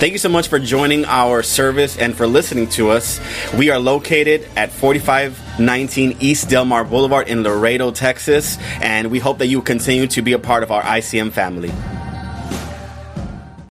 Thank 0.00 0.12
you 0.12 0.18
so 0.18 0.28
much 0.28 0.48
for 0.48 0.58
joining 0.58 1.06
our 1.06 1.42
service 1.42 1.96
and 1.96 2.14
for 2.14 2.26
listening 2.26 2.68
to 2.70 2.90
us. 2.90 3.20
We 3.56 3.70
are 3.70 3.78
located 3.78 4.46
at 4.56 4.70
4519 4.72 6.16
East 6.20 6.50
Delmar 6.50 6.84
Boulevard 6.84 7.28
in 7.28 7.42
Laredo, 7.42 7.90
Texas, 7.92 8.58
and 8.82 9.10
we 9.10 9.18
hope 9.18 9.38
that 9.38 9.46
you 9.46 9.62
continue 9.62 10.06
to 10.08 10.20
be 10.20 10.34
a 10.34 10.38
part 10.38 10.62
of 10.62 10.70
our 10.70 10.82
ICM 10.82 11.32
family. 11.32 11.72